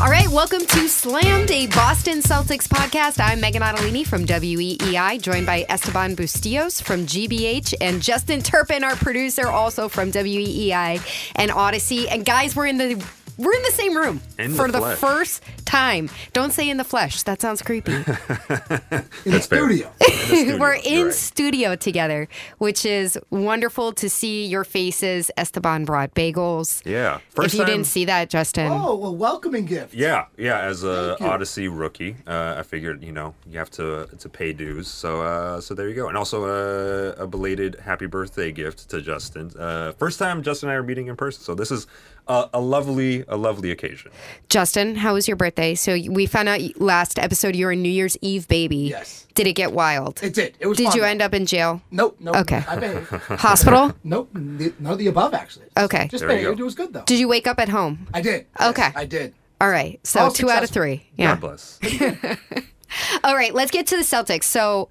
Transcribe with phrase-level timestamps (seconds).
[0.00, 3.20] All right, welcome to Slammed, a Boston Celtics podcast.
[3.20, 8.96] I'm Meghan Ottolini from WEEI, joined by Esteban Bustillos from GBH and Justin Turpin, our
[8.96, 11.00] producer, also from WEEI
[11.36, 12.06] and Audacy.
[12.10, 13.02] And guys, we're in the
[13.36, 14.98] we're in the same room In for the, flesh.
[14.98, 16.08] first time.
[16.32, 17.22] Don't say in the flesh.
[17.24, 17.92] That sounds creepy.
[17.94, 19.58] in the That's fair.
[19.66, 19.90] studio.
[20.00, 21.14] studio, We're you're in right.
[21.14, 22.28] studio together,
[22.58, 25.30] which is wonderful to see your faces.
[25.36, 26.84] Esteban brought bagels.
[26.84, 27.16] Yeah.
[27.16, 27.66] if First you time.
[27.68, 28.70] didn't see that, Justin.
[28.70, 29.94] Oh, well, welcoming gift.
[29.94, 30.60] Yeah, yeah.
[30.60, 34.88] As a Audacy rookie, uh, I figured you know you have to to pay dues.
[34.88, 36.08] So uh, so there you go.
[36.08, 39.50] And also uh, a belated happy birthday gift to Justin.
[39.58, 41.42] Uh, first time Justin and I are meeting in person.
[41.42, 41.86] So this is
[42.28, 44.10] a, a lovely a lovely occasion.
[44.48, 45.74] Justin, how was your birthday?
[45.74, 48.76] So we found out last episode you were a New Year's Eve baby.
[48.76, 49.26] Yes.
[49.34, 50.22] Did it get wild?
[50.22, 50.56] It did.
[50.60, 50.78] It was.
[50.78, 51.08] Did fun, you though.
[51.08, 51.82] end up in jail?
[51.90, 52.16] Nope.
[52.20, 52.36] Nope.
[52.36, 52.62] Okay.
[52.68, 53.08] I behaved.
[53.40, 53.92] Hospital?
[54.04, 54.30] nope.
[54.34, 55.66] None of the above, actually.
[55.76, 56.08] Okay.
[56.08, 56.58] Just There you behaved.
[56.58, 56.62] go.
[56.62, 57.04] It was good though.
[57.04, 58.06] Did you wake up at home?
[58.14, 58.46] I did.
[58.60, 58.82] Okay.
[58.82, 59.34] Yes, I did.
[59.60, 60.00] All right.
[60.06, 61.06] So All two out of three.
[61.16, 61.36] Yeah.
[61.36, 61.78] God bless.
[63.24, 63.52] All right.
[63.54, 64.44] Let's get to the Celtics.
[64.44, 64.88] So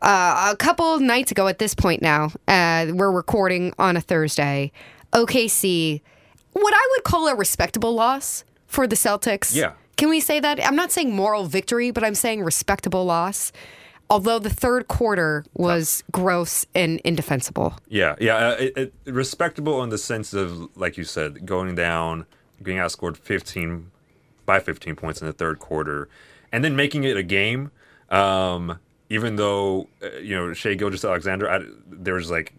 [0.00, 4.72] uh, a couple nights ago at this point now, uh, we're recording on a Thursday.
[5.12, 6.00] OKC,
[6.52, 9.54] what I would call a respectable loss for the Celtics.
[9.54, 9.72] Yeah.
[9.96, 10.64] Can we say that?
[10.66, 13.52] I'm not saying moral victory, but I'm saying respectable loss.
[14.10, 17.78] Although the third quarter was gross and indefensible.
[17.88, 18.36] Yeah, yeah.
[18.36, 22.26] Uh, it, it, respectable in the sense of, like you said, going down,
[22.62, 23.90] being outscored 15
[24.44, 26.08] by 15 points in the third quarter,
[26.50, 27.70] and then making it a game.
[28.10, 28.78] Um,
[29.08, 32.52] even though uh, you know Shai Gilgeous-Alexander, there was like,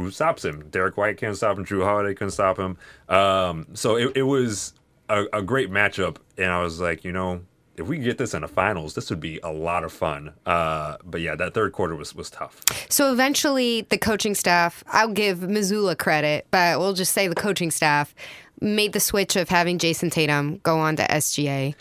[0.00, 0.68] who stops him?
[0.70, 1.64] Derrick White can't stop him.
[1.64, 2.76] Jrue Holiday couldn't stop him.
[3.08, 4.74] Um, so it, it was
[5.08, 7.42] a, a great matchup, and I was like, you know.
[7.76, 10.34] If we get this in the finals, this would be a lot of fun.
[10.44, 12.60] Uh, but yeah, that third quarter was, was tough.
[12.90, 17.70] So eventually, the coaching staff, I'll give Mazzulla credit, but we'll just say the coaching
[17.70, 18.14] staff
[18.60, 21.74] made the switch of having Jayson Tatum go on to SGA.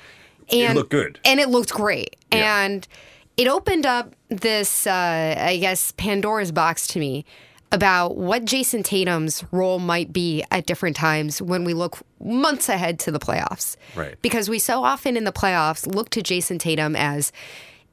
[0.52, 1.20] And, it looked good.
[1.26, 2.16] And it looked great.
[2.32, 2.64] Yeah.
[2.64, 2.88] And
[3.36, 7.26] it opened up this, uh, I guess, Pandora's box to me
[7.72, 13.00] about what Jayson Tatum's role might be at different times when we look months ahead
[13.00, 13.78] to the playoffs.
[13.96, 14.20] Right.
[14.22, 17.32] Because we so often in the playoffs look to Jayson Tatum as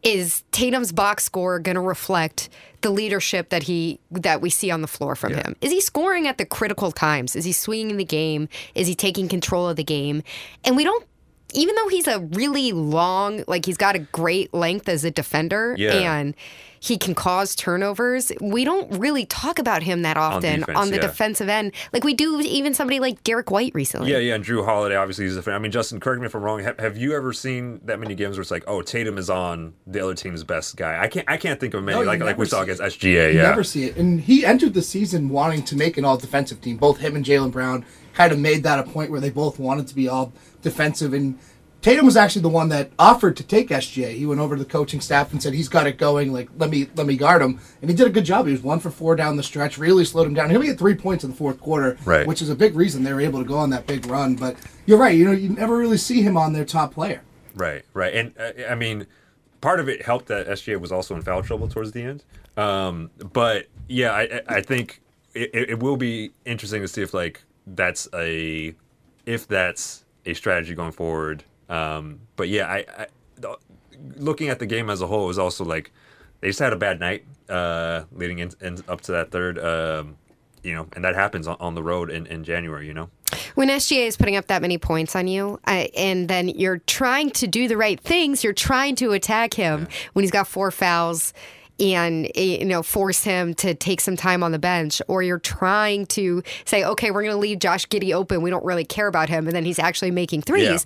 [0.03, 2.49] is Tatum's box score going to reflect
[2.83, 5.57] the leadership that he that we see on the floor from him?
[5.61, 7.35] Is he scoring at the critical times?
[7.35, 8.49] Is he swinging the game?
[8.75, 10.23] Is he taking control of the game?
[10.65, 11.05] And we don't
[11.57, 15.75] even though he's a really long, like he's got a great length as a defender
[15.79, 15.93] Yeah.
[15.95, 16.35] and
[16.79, 20.97] he can cause turnovers, we don't really talk about him that often on, defense, the
[20.97, 21.01] yeah.
[21.03, 21.73] defensive end.
[21.93, 24.13] Like we do even somebody like Derrick White recently.
[24.13, 25.55] Yeah, yeah, and Jrue Holiday obviously he's a fan.
[25.55, 26.63] I mean, Justin, correct me if I'm wrong.
[26.63, 29.73] Have, have you ever seen that many games where it's like, oh, Tatum is on
[29.87, 31.03] the other team's best guy?
[31.03, 33.33] I can't, I can't think of many No, like like we saw against SGA.
[33.33, 33.97] You Yeah, never see it.
[33.97, 36.77] And he entered the season wanting to make an all defensive team.
[36.77, 37.85] Both him and Jaylen Brown
[38.17, 40.33] kind of made that a point where they both wanted to be all
[40.63, 41.13] defensive.
[41.13, 41.39] And
[41.83, 44.15] Tatum was actually the one that offered to take SGA.
[44.17, 46.33] He went over to the coaching staff and said he's got it going.
[46.33, 47.61] Like let me let me guard him.
[47.81, 48.47] And he did a good job.
[48.47, 49.79] He was one for four down the stretch.
[49.79, 50.49] Really slowed him down.
[50.51, 52.27] He only had three points in the fourth quarter, Right.
[52.27, 54.35] which is a big reason they were able to go on that big run.
[54.35, 54.57] But
[54.87, 55.15] you're right.
[55.17, 57.21] You know you never really see him on their top player.
[57.55, 58.15] right, right.
[58.15, 59.07] And uh, I mean,
[59.61, 62.25] part of it helped that SGA was also in foul trouble towards the end.
[62.57, 65.03] Um, but yeah, I, I- think
[65.35, 68.75] it it will be interesting to see if like that's a
[69.25, 71.45] if that's a strategy going forward.
[71.69, 73.07] Um, but yeah, I, I
[73.37, 73.59] the-
[74.17, 75.91] looking at the game as a whole is also like
[76.41, 79.59] they just had a bad night uh, leading in, in, up to that third.
[79.59, 80.17] Um,
[80.63, 82.89] you know, and that happens on, on the road in, in January.
[82.89, 83.11] You know,
[83.55, 87.31] When SGA is putting up that many points on you, I, and then you're trying
[87.33, 91.33] to do the right things, you're trying to attack him when he's got four fouls
[91.79, 95.39] and eh, you know force him to take some time on the bench or you're
[95.39, 98.43] trying to say okay we're going to leave Josh Giddey open.
[98.43, 100.85] We don't really care about him and then he's actually making threes.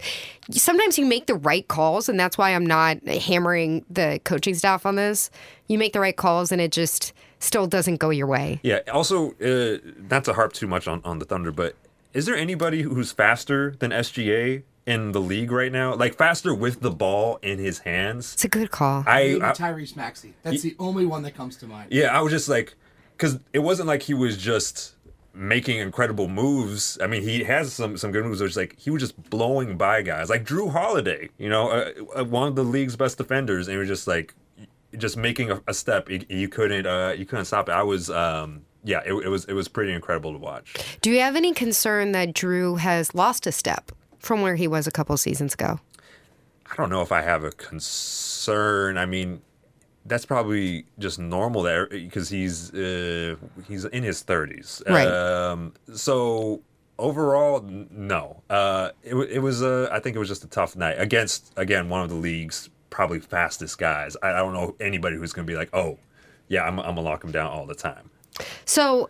[0.51, 4.87] Sometimes you make the right calls and that's why I'm not hammering the coaching staff
[4.87, 5.31] on this.
[5.69, 8.61] You make the right calls and it just still doesn't go your way.
[8.63, 8.81] Yeah.
[8.93, 9.79] Also, uh,
[10.11, 11.75] not to harp too much on, on the Thunder, but
[12.13, 15.95] is there anybody who's faster than SGA in the league right now?
[15.95, 18.35] Like faster with the ball in his hands?
[18.35, 20.35] it's a good call I, I Tyrese Maxey.
[20.43, 21.93] That's the only one that comes to mind.
[21.93, 22.75] yeah, I was just like,
[23.17, 24.95] because it wasn't like he was just
[25.33, 26.99] making incredible moves.
[27.01, 28.41] I mean, he has some some good moves.
[28.41, 32.25] Which like he was just blowing by guys like Jrue Holiday, you know, uh, uh,
[32.25, 34.35] one of the league's best defenders, and he was just like
[34.97, 36.09] just making a, a step.
[36.11, 37.73] You, you couldn't uh, you couldn't stop it.
[37.73, 38.11] I was.
[38.11, 40.75] Um, yeah, it, it was it was pretty incredible to watch.
[41.03, 44.87] Do you have any concern that Jrue has lost a step from where he was
[44.87, 45.81] a couple seasons ago?
[46.71, 48.97] I don't know if I have a concern.
[48.97, 49.41] I mean,
[50.07, 53.35] that's probably just normal there because he's uh,
[53.67, 54.89] he's in his 30s.
[54.89, 55.07] Right.
[55.07, 56.63] Um, so
[56.99, 58.43] overall, no.
[58.49, 61.89] Uh, it, it was a, I think it was just a tough night against again
[61.89, 64.17] one of the league's probably fastest guys.
[64.23, 65.99] I, I don't know anybody who's going to be like, oh,
[66.49, 68.11] yeah, I'm, I'm gonna lock him down all the time.
[68.65, 69.09] So,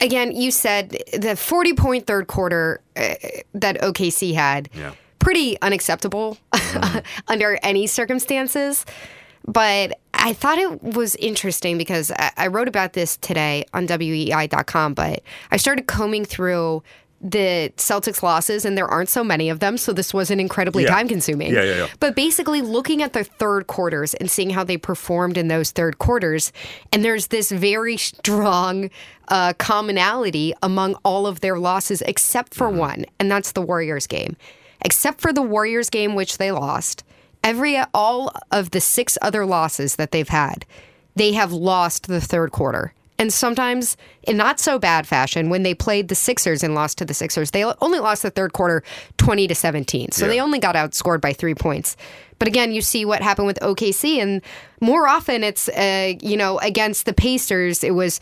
[0.00, 3.14] again, you said the 40 point third quarter uh,
[3.54, 4.92] that OKC had, Yeah.
[5.18, 6.38] pretty unacceptable
[7.28, 8.84] under any circumstances.
[9.46, 14.94] But I thought it was interesting because I, I wrote about this today on WEEI.com,
[14.94, 16.82] but I started combing through
[17.20, 20.90] the Celtics losses, and there aren't so many of them, so this wasn't incredibly Yeah.
[20.94, 21.52] time consuming.
[21.52, 21.86] Yeah, yeah, yeah.
[22.00, 25.98] But basically, looking at the third quarters and seeing how they performed in those third
[25.98, 26.50] quarters,
[26.92, 28.88] and there's this very strong
[29.28, 34.36] uh, commonality among all of their losses, except for one, and that's the Warriors game.
[34.82, 37.04] Except for the Warriors game, which they lost,
[37.44, 40.64] every all of the six other losses that they've had,
[41.16, 42.94] they have lost the third quarter.
[43.20, 47.04] And sometimes in not so bad fashion, when they played the Sixers and lost to
[47.04, 48.82] the Sixers, they only lost the third quarter
[49.18, 50.12] 20 to 17.
[50.12, 50.30] So Yeah.
[50.32, 51.98] they only got outscored by three points.
[52.38, 54.40] But again, you see what happened with OKC, and
[54.80, 58.20] more often it's, uh, you know, against the Pacers, it was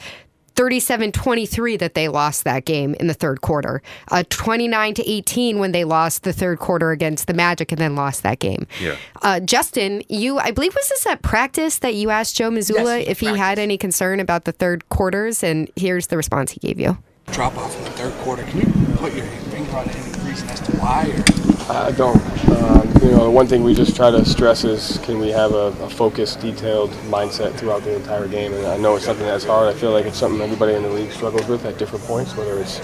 [0.59, 3.81] 37 23 that they lost that game in the third quarter.
[4.11, 7.95] Uh, 29 to 18 when they lost the third quarter against the Magic and then
[7.95, 8.67] lost that game.
[8.83, 8.97] Yeah.
[9.23, 13.09] Uh, Justin, you, I believe, was this at practice that you asked Joe Mazzulla Yes,
[13.09, 15.45] if he had any concern about the third quarters?
[15.45, 16.99] And here's the response he gave you.
[17.33, 18.43] Drop off in the third quarter.
[18.45, 21.07] Can you put your finger on any reason as to why?
[21.09, 21.39] Or
[21.71, 22.17] I don't.
[22.49, 25.53] Um, you know, the one thing we just try to stress is can we have
[25.53, 28.53] a, a focused, detailed mindset throughout the entire game?
[28.55, 29.75] And I know it's something that's hard.
[29.75, 32.59] I feel like it's something everybody in the league struggles with at different points, whether
[32.59, 32.79] it's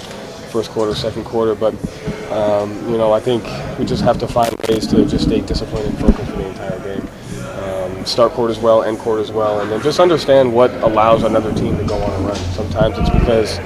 [0.53, 1.55] first quarter, second quarter.
[1.55, 1.75] But
[2.31, 3.45] um, you know, I think
[3.79, 6.79] we just have to find ways to just stay disciplined and focused for the entire
[6.81, 7.09] game.
[7.65, 11.77] Um, start quarters well, end quarters well, and then just understand what allows another team
[11.79, 12.37] to go on a run.
[12.37, 13.59] Sometimes it's because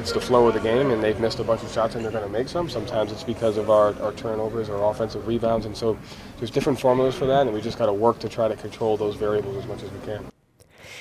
[0.00, 2.10] it's the flow of the game and they've missed a bunch of shots and they're
[2.10, 2.68] going to make some.
[2.68, 5.66] Sometimes it's because of our, our turnovers or offensive rebounds.
[5.66, 5.96] And so
[6.38, 8.96] there's different formulas for that, and we just got to work to try to control
[8.96, 10.24] those variables as much as we can.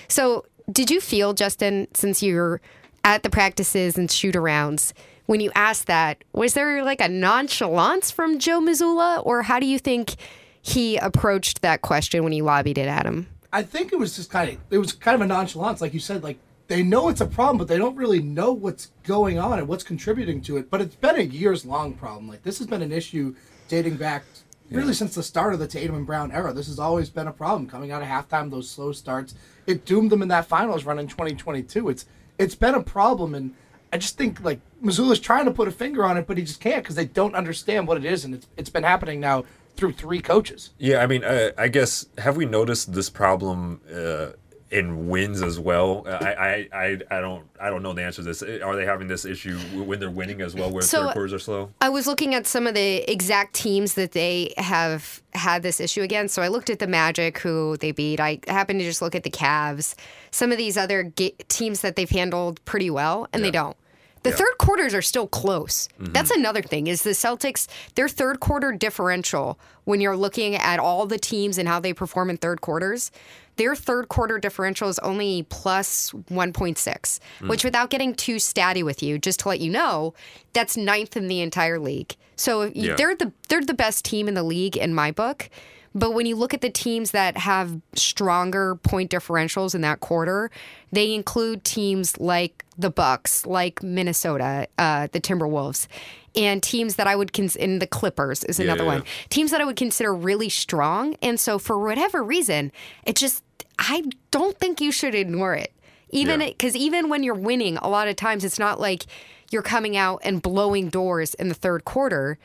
[0.08, 2.62] So, did you feel, Justin, since you're
[3.04, 4.94] at the practices and shoot arounds,
[5.26, 9.66] when you asked that, was there like a nonchalance from Joe Mazzulla, or how do
[9.66, 10.16] you think
[10.62, 13.28] he approached that question when he lobbied it at him?
[13.54, 16.00] I think it was just kind of it was kind of a nonchalance, like you
[16.00, 16.24] said.
[16.24, 16.38] Like
[16.70, 19.84] they know it's a problem, but they don't really know what's going on and what's
[19.84, 20.70] contributing to it.
[20.70, 22.30] But it's been a years long problem.
[22.30, 23.36] Like this has been an issue
[23.68, 24.24] dating back
[24.70, 26.54] really since the start of the Tatum and Brown era.
[26.54, 28.52] This has always been a problem coming out of halftime.
[28.52, 29.34] Those slow starts,
[29.66, 31.90] it doomed them in that finals run in 2022.
[31.90, 32.06] It's
[32.38, 33.56] it's been a problem, and
[33.92, 36.62] I just think like Mazzulla's trying to put a finger on it, but he just
[36.62, 39.44] can't because they don't understand what it is, and it's it's been happening now
[39.76, 40.70] through three coaches.
[40.78, 44.34] Yeah, I mean, uh, I guess have we noticed this problem uh,
[44.72, 46.04] in wins as well?
[46.08, 48.44] I, I, I, don't, I don't know the answer to this.
[48.44, 51.40] Are they having this issue when they're winning as well, where So- third quarters are
[51.40, 51.72] slow?
[51.82, 56.02] I was looking at some of the exact teams that they have had this issue
[56.02, 56.36] against.
[56.36, 58.20] So I looked at the Magic, who they beat.
[58.20, 59.96] I happened to just look at the Cavs.
[60.32, 63.76] Some of these other ga- teams that they've handled pretty well, and they don't.
[64.24, 65.88] The third quarters are still close.
[65.98, 66.12] Mm-hmm.
[66.12, 66.88] That's another thing.
[66.88, 71.70] Is the Celtics their third quarter differential when you're looking at all the teams and
[71.70, 73.12] how they perform in third quarters?
[73.60, 79.18] Their third quarter differential is only plus 1.6, which without getting too statty with you,
[79.20, 80.14] just to let you know,
[80.54, 82.16] that's ninth in the entire league.
[82.38, 82.96] So Yeah.
[82.96, 85.50] they're the they're the best team in the league in my book.
[85.94, 90.52] But when you look at the teams that have stronger point differentials in that quarter,
[90.94, 95.88] they include teams like the Bucks, like Minnesota, uh, the Timberwolves,
[96.36, 97.64] and teams that I would consider.
[97.66, 99.04] And the Clippers is another yeah, one.
[99.30, 101.16] Teams that I would consider really strong.
[101.22, 102.72] And so, for whatever reason,
[103.04, 103.44] it just
[103.80, 105.74] I don't think you should ignore it.
[106.12, 106.48] Even Yeah.
[106.48, 109.06] because even when you're winning, a lot of times it's not like
[109.52, 112.38] you're coming out and blowing doors in the third quarter.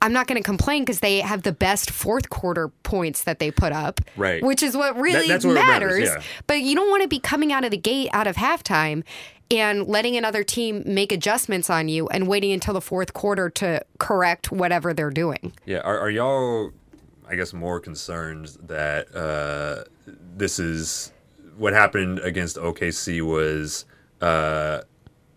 [0.00, 3.52] I'm not going to complain because they have the best fourth quarter points that they
[3.52, 4.42] put up, Right.
[4.42, 5.54] Which is what really what matters.
[5.54, 6.22] matters, yeah.
[6.48, 9.04] But you don't want to be coming out of the gate out of halftime
[9.50, 13.84] and letting another team make adjustments on you and waiting until the fourth quarter to
[13.98, 15.52] correct whatever they're doing.
[15.66, 16.72] Yeah, are, are y'all,
[17.28, 19.84] I guess, more concerned that uh,
[20.36, 21.12] this is
[21.56, 23.84] what happened against OKC was
[24.20, 24.82] uh,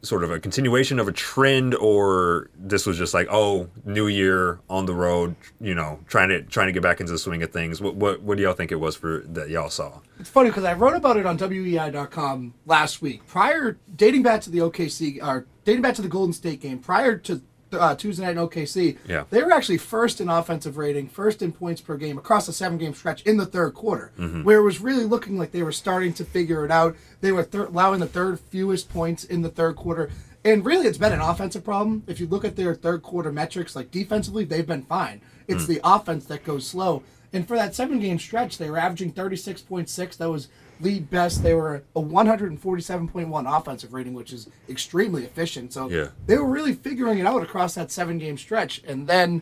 [0.05, 4.59] sort of a continuation of a trend, or this was just like, oh, new year
[4.69, 7.51] on the road, you know, trying to trying to get back into the swing of
[7.51, 7.81] things?
[7.81, 9.99] What what, what do y'all think it was for that y'all saw?
[10.19, 13.25] It's funny because I wrote about it on WEEI.com last week.
[13.27, 17.17] Prior, dating back to the OKC, or dating back to the Golden State game, prior
[17.19, 17.41] to
[17.81, 19.23] uh, Tuesday night in OKC, Yeah.
[19.29, 22.77] they were actually first in offensive rating, first in points per game across a seven
[22.77, 24.11] game stretch in the third quarter,
[24.43, 26.95] where it was really looking like they were starting to figure it out.
[27.21, 30.09] They were thir- allowing the third fewest points in the third quarter.
[30.43, 32.03] And really, it's been an offensive problem.
[32.05, 35.21] If you look at their third quarter metrics, like defensively, they've been fine.
[35.47, 37.01] It's the offense that goes slow.
[37.33, 40.17] And for that seven game stretch, they were averaging 36.6.
[40.17, 40.47] That was
[40.81, 41.43] league best.
[41.43, 45.73] They were a 147.1 offensive rating, which is extremely efficient.
[45.73, 46.09] So Yeah.
[46.27, 48.81] they were really figuring it out across that seven game stretch.
[48.87, 49.41] And then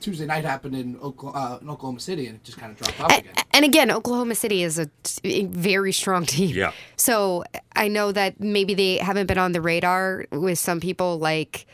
[0.00, 3.00] Tuesday night happened in Oklahoma, uh, in Oklahoma City, and it just kind of dropped
[3.00, 3.32] off again.
[3.52, 4.88] And again, Oklahoma City is a,
[5.24, 6.54] a very strong team.
[6.54, 6.72] Yeah.
[6.96, 7.42] So
[7.74, 11.66] I know that maybe they haven't been on the radar with some people like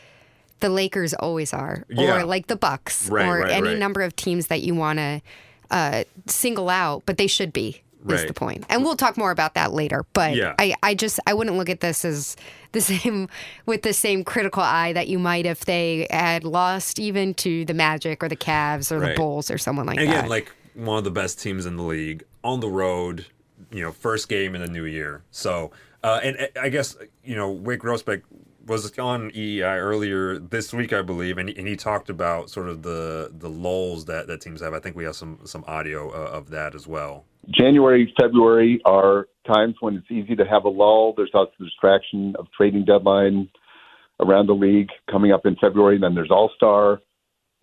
[0.61, 2.21] the Lakers always are, Yeah.
[2.21, 3.77] or like the Bucks, Right, or right, any right.
[3.77, 5.21] number of teams that you want to
[5.69, 7.81] uh, single out, but they should be.
[8.07, 8.27] Is Right.
[8.27, 10.05] the point, and we'll talk more about that later.
[10.13, 10.53] But Yeah.
[10.59, 12.35] I, I just I wouldn't look at this as
[12.71, 13.27] the same
[13.65, 17.73] with the same critical eye that you might if they had lost even to the
[17.73, 19.09] Magic or the Cavs or Right.
[19.09, 20.29] the Bulls or someone like And again, that.
[20.29, 23.25] like one of the best teams in the league on the road,
[23.71, 25.23] you know, first game in the new year.
[25.31, 25.71] So,
[26.03, 28.21] uh, and uh, I guess you know, Wyc Grousbeck
[28.65, 32.67] was on EEI earlier this week, I believe, and he, and he talked about sort
[32.67, 34.73] of the the lulls that that teams have.
[34.73, 37.25] I think we have some some audio uh, of that as well.
[37.49, 41.13] January, February are times when it's easy to have a lull.
[41.15, 43.49] There's also the distraction of trading deadline
[44.19, 45.99] around the league coming up in February.
[45.99, 47.01] Then there's All Star.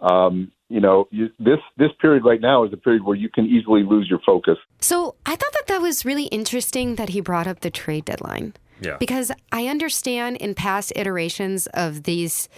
[0.01, 3.47] Um, you know, you, this this period right now is a period where you can
[3.47, 4.57] easily lose your focus.
[4.81, 8.55] So I thought that that was really interesting that he brought up the trade deadline.
[8.83, 8.97] Yeah.
[8.99, 12.49] Because I understand in past iterations of these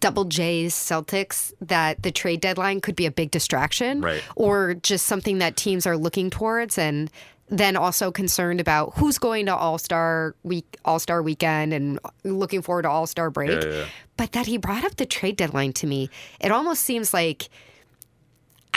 [0.00, 4.22] double J's Celtics that the trade deadline could be a big distraction Right.
[4.34, 7.08] or just something that teams are looking towards and
[7.48, 12.88] then also concerned about who's going to All-Star week All-Star weekend and looking forward to
[12.90, 13.50] All-Star break.
[13.62, 13.84] Yeah, yeah, yeah.
[14.16, 17.48] But that he brought up the trade deadline to me, it almost seems like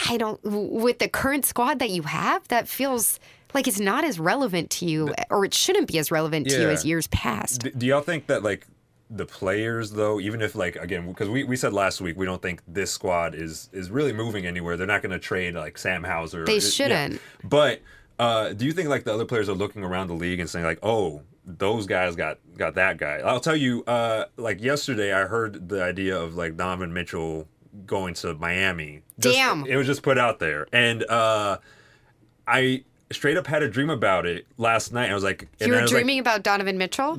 [0.08, 3.18] I don't with the current squad that you have, that feels
[3.56, 6.68] like it's not as relevant to you, or it shouldn't be as relevant to you
[6.68, 7.62] as years past.
[7.62, 8.66] D- do y'all think that like
[9.10, 12.42] the players though, even if like again, because we, we said last week we don't
[12.42, 14.76] think this squad is is really moving anywhere.
[14.76, 16.44] They're not going to trade like Sam Hauser.
[16.44, 16.60] They Yeah.
[16.60, 17.20] shouldn't.
[17.42, 17.82] But
[18.18, 20.64] uh, do you think like the other players are looking around the league and saying
[20.64, 23.18] like, oh, those guys got got that guy?
[23.24, 27.46] I'll tell you, uh, like yesterday I heard the idea of like Donovan Mitchell
[27.86, 29.02] going to Miami.
[29.20, 29.66] Just- Damn.
[29.66, 31.58] it was just put out there, and uh,
[32.46, 35.10] I straight up had a dream about it last night.
[35.10, 37.16] I was like, and You I were was like, dreaming about Donovan Mitchell?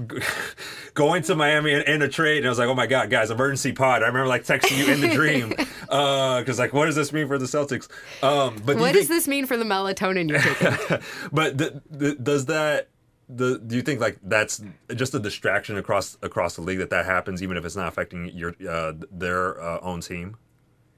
[0.94, 3.29] going to Miami in, in a trade, and I was like, "Oh my god, guys,
[3.32, 5.50] emergency pod!" I remember like texting you in the dream
[5.82, 7.88] because like, what does this mean for the Celtics?
[8.24, 11.00] Um, but What you does this mean for the melatonin you're taking?
[11.32, 12.89] But the, the, does that?
[13.29, 14.62] The, do you think like that's
[14.96, 18.29] just a distraction across across the league that that happens, even if it's not affecting
[18.29, 20.38] your uh, their uh, own team?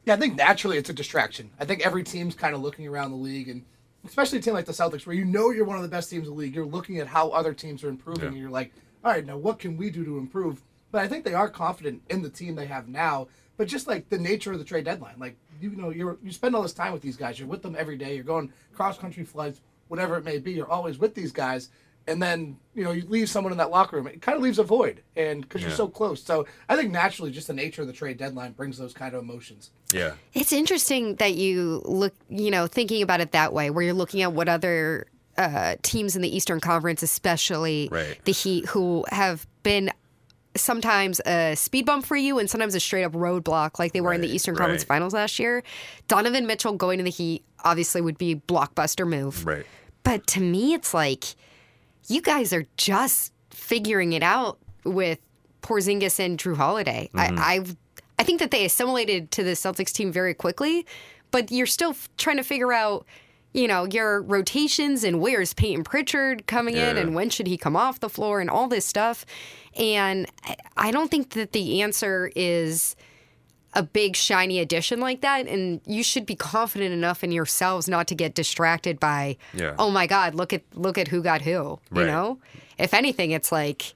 [0.05, 1.49] Yeah, I think naturally it's a distraction.
[1.59, 3.65] I think every team's kind of looking around the league, and
[4.05, 6.27] especially a team like the Celtics, where you know you're one of the best teams
[6.27, 6.55] in the league.
[6.55, 8.29] You're looking at how other teams are improving, Yeah.
[8.29, 8.71] and you're like,
[9.03, 10.61] all right, now what can we do to improve?
[10.91, 13.27] But I think they are confident in the team they have now.
[13.57, 16.55] But just like the nature of the trade deadline, like you know, you're you spend
[16.55, 17.37] all this time with these guys.
[17.37, 18.15] You're with them every day.
[18.15, 20.53] You're going cross country flights, whatever it may be.
[20.53, 21.69] You're always with these guys.
[22.07, 24.07] And then you know you leave someone in that locker room.
[24.07, 26.23] It kind of leaves a void, and because you're so close.
[26.23, 29.21] So I think naturally, just the nature of the trade deadline brings those kind of
[29.21, 29.69] emotions.
[29.93, 33.93] Yeah, It's interesting that you look, you know, thinking about it that way, where you're
[33.93, 38.17] looking at what other uh, teams in the Eastern Conference, especially Right.
[38.25, 39.89] the Heat, who have been
[40.55, 44.13] sometimes a speed bump for you and sometimes a straight up roadblock, like they were
[44.13, 44.83] in the Right, Eastern Conference.
[44.83, 45.63] Finals last year.
[46.07, 49.45] Donovan Mitchell going to the Heat obviously would be a blockbuster move.
[49.45, 49.65] right.
[50.03, 51.23] But to me, it's like
[52.07, 55.19] you guys are just figuring it out with
[55.61, 57.09] Porzingis and Jrue Holiday.
[57.13, 57.65] I, I,
[58.19, 60.85] I think that they assimilated to the Celtics team very quickly,
[61.31, 63.05] but you're still f- trying to figure out,
[63.53, 67.75] you know, your rotations and where's Payton Pritchard coming in and when should he come
[67.75, 69.25] off the floor and all this stuff.
[69.75, 72.95] And I- I don't think that the answer is
[73.73, 78.07] a big shiny addition like that and you should be confident enough in yourselves not
[78.07, 79.75] to get distracted by Yeah.
[79.77, 82.39] oh my god look at look at who got who you know
[82.79, 83.93] if anything it's like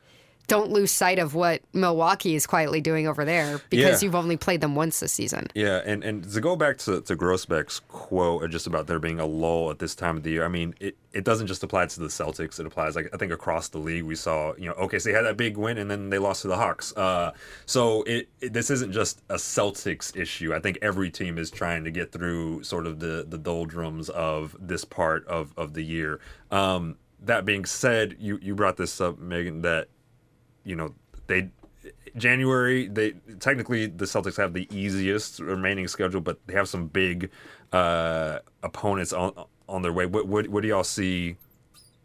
[0.48, 4.06] don't lose sight of what Milwaukee is quietly doing over there because Yeah.
[4.06, 5.48] you've only played them once this season.
[5.56, 9.26] Yeah, and, and to go back to, to Grousbeck's quote just about there being a
[9.26, 12.00] lull at this time of the year, I mean, it, it doesn't just apply to
[12.00, 12.60] the Celtics.
[12.60, 14.04] It applies, like, I think across the league.
[14.04, 16.58] We saw, you know, OKC had that big win and then they lost to the
[16.58, 16.96] Hawks.
[16.98, 17.32] Uh,
[17.66, 20.54] so it, it this isn't just a Celtics issue.
[20.54, 24.56] I think every team is trying to get through sort of the, the doldrums of
[24.60, 26.20] this part of, of the year.
[26.52, 29.88] Um, that being said, you, you brought this up, Meghan, that
[30.64, 30.94] you know
[31.28, 31.50] they
[32.16, 37.32] January they technically the Celtics have the easiest remaining schedule, but they have some big
[37.72, 39.34] uh, opponents on
[39.68, 40.06] on their way.
[40.06, 41.36] What, what what do y'all see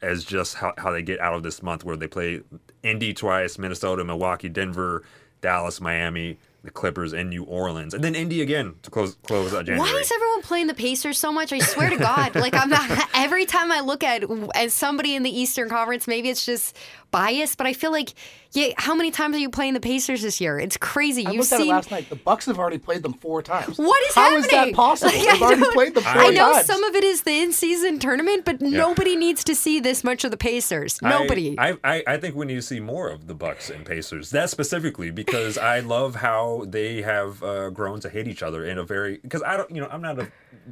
[0.01, 2.41] as just how, how they get out of this month where they play
[2.83, 5.03] Indy twice, Minnesota, Milwaukee, Denver,
[5.41, 9.67] Dallas, Miami, the Clippers, and New Orleans, and then Indy again to close close out
[9.67, 9.91] January.
[9.91, 11.53] Why is everyone playing the Pacers so much?
[11.53, 13.09] I swear to God, like I'm not.
[13.15, 14.25] Every time I look at
[14.55, 16.77] as somebody in the Eastern Conference, maybe it's just
[17.11, 18.15] bias, but I feel like,
[18.53, 20.59] yeah, how many times are you playing the Pacers this year?
[20.59, 21.27] It's crazy.
[21.27, 22.09] I You've looked at it seen last night.
[22.09, 23.79] The Bucks have already played them four times.
[23.89, 24.73] What is How is happening?
[24.73, 25.13] that possible?
[25.13, 26.67] Like, They've I already played them four I know times.
[26.67, 30.31] some of it is the in-season tournament, but nobody needs to see this much of
[30.31, 31.01] the Pacers.
[31.03, 31.59] Nobody.
[31.59, 34.31] I, I, I think we need to see more of the Bucks and Pacers.
[34.31, 38.79] That specifically because I love how they have uh, grown to hate each other in
[38.79, 40.31] a very because I don't you know I'm not an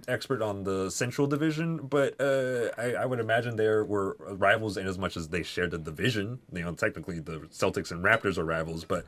[0.09, 4.87] expert on the Central Division, but uh, I, I would imagine there were rivals in
[4.87, 6.39] as much as they shared the division.
[6.53, 9.05] You know, technically the Celtics and Raptors are rivals, but.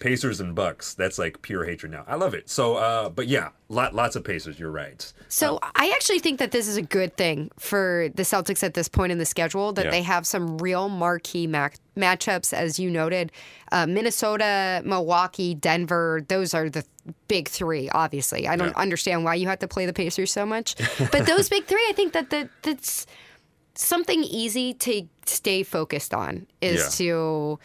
[0.00, 2.04] Pacers and Bucks, that's like pure hatred now.
[2.06, 2.48] I love it.
[2.48, 4.56] So, uh, but yeah, lot, lots of Pacers.
[4.56, 5.12] You're right.
[5.26, 8.88] So I actually think that this is a good thing for the Celtics at this
[8.88, 9.90] point in the schedule that Yeah.
[9.90, 13.30] they have some real marquee ma- matchups, as you noted.
[13.70, 16.84] Uh, Minnesota, Milwaukee, Denver, those are the
[17.26, 18.48] big three, obviously.
[18.48, 18.82] I don't Yeah.
[18.82, 20.74] understand why you have to play the Pacers so much.
[21.12, 23.06] But those big three, I think that, that that's
[23.74, 26.88] something easy to stay focused on is Yeah.
[27.06, 27.58] to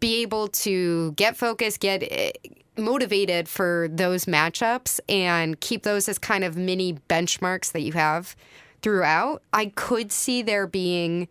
[0.00, 2.32] be able to get focused, get eh,
[2.76, 8.34] motivated for those matchups, and keep those as kind of mini benchmarks that you have
[8.82, 9.42] throughout.
[9.52, 11.28] I could see there being.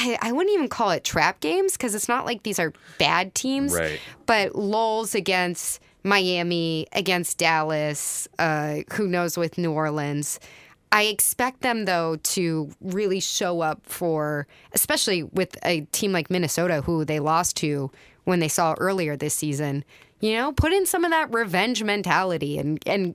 [0.00, 3.34] I, I wouldn't even call it trap games because it's not like these are bad
[3.34, 3.98] teams, Right.
[4.26, 10.38] but lulls against Miami, against Dallas, uh, who knows with New Orleans.
[10.92, 16.80] I expect them though to really show up for, especially with a team like Minnesota,
[16.82, 17.90] who they lost to
[18.24, 19.84] when they saw earlier this season.
[20.20, 23.14] You know, put in some of that revenge mentality and and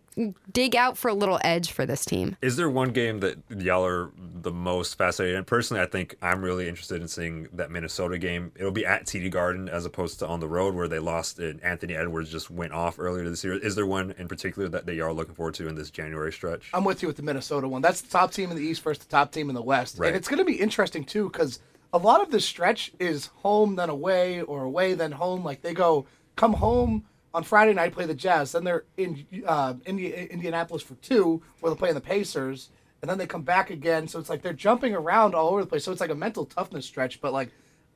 [0.51, 2.37] dig out for a little edge for this team.
[2.41, 6.43] Is there one game that y'all are the most fascinated And Personally, I think I'm
[6.43, 8.51] really interested in seeing that Minnesota game.
[8.55, 11.61] It'll be at TD Garden as opposed to on the road where they lost and
[11.63, 13.53] Anthony Edwards just went off earlier this year.
[13.53, 16.31] Is there one in particular that, that y'all are looking forward to in this January
[16.31, 16.69] stretch?
[16.73, 17.81] I'm with you with the Minnesota one.
[17.81, 19.97] That's the top team in the East versus the top team in the West.
[19.97, 20.07] Right.
[20.07, 21.59] And it's going to be interesting, too, because
[21.91, 25.43] a lot of this stretch is home, then away, or away, then home.
[25.43, 28.51] Like they go, come home on Friday night, play the Jazz.
[28.51, 32.69] Then they're in uh, Indi- Indianapolis for two, where they're playing the Pacers.
[33.01, 34.07] And then they come back again.
[34.07, 35.83] So it's like they're jumping around all over the place.
[35.83, 37.19] So it's like a mental toughness stretch.
[37.19, 37.49] But like,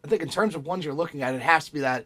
[0.03, 2.05] I think in terms of ones you're looking at, it has to be that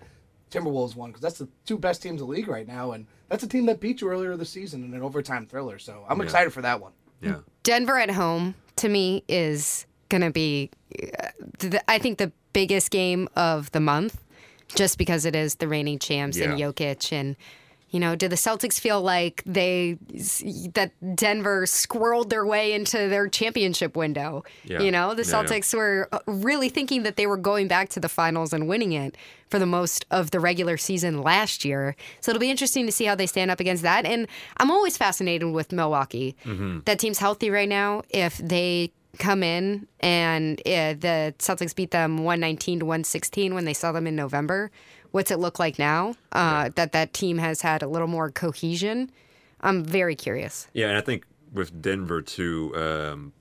[0.51, 2.91] Timberwolves one because that's the two best teams in the league right now.
[2.91, 5.79] And that's a team that beat you earlier this season in an overtime thriller.
[5.79, 6.91] So I'm excited for that one.
[7.21, 7.37] Yeah.
[7.63, 10.69] Denver at home to me is going to be,
[11.01, 11.27] uh,
[11.59, 14.21] the, I think, the biggest game of the month,
[14.75, 16.67] just because it is the reigning champs and Yeah.
[16.67, 17.11] Jokic.
[17.11, 17.35] And,
[17.89, 19.97] you know, do the Celtics feel like they,
[20.75, 24.43] that Denver squirreled their way into their championship window?
[24.63, 24.79] Yeah.
[24.79, 25.43] You know, the Yeah, yeah.
[25.43, 28.93] Celtics were uh, really thinking that they were going back to the finals and winning
[28.93, 29.17] it
[29.49, 31.97] for the most of the regular season last year.
[32.21, 34.05] So it'll be interesting to see how they stand up against that.
[34.05, 36.37] And I'm always fascinated with Milwaukee.
[36.85, 38.03] That team's healthy right now.
[38.09, 43.73] If they come in and uh, the Celtics beat them 119 to 116 when they
[43.73, 44.71] saw them in November,
[45.11, 46.15] what's it look like now?
[46.31, 49.11] Uh, That that team has had a little more cohesion.
[49.61, 50.67] I'm very curious.
[50.73, 53.33] Yeah, and I think with Denver too, um,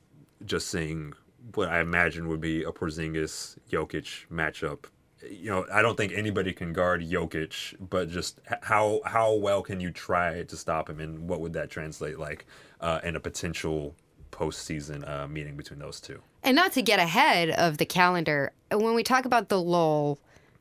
[0.44, 1.14] just seeing
[1.54, 4.84] what I imagine would be a Porzingis Jokic matchup.
[5.28, 9.80] You know, I don't think anybody can guard Jokic, but just how how well can
[9.80, 12.46] you try to stop him, and what would that translate like
[12.80, 13.94] uh, in a potential
[14.40, 16.20] postseason uh, meeting between those two?
[16.42, 20.18] And not to get ahead of the calendar, when we talk about the lull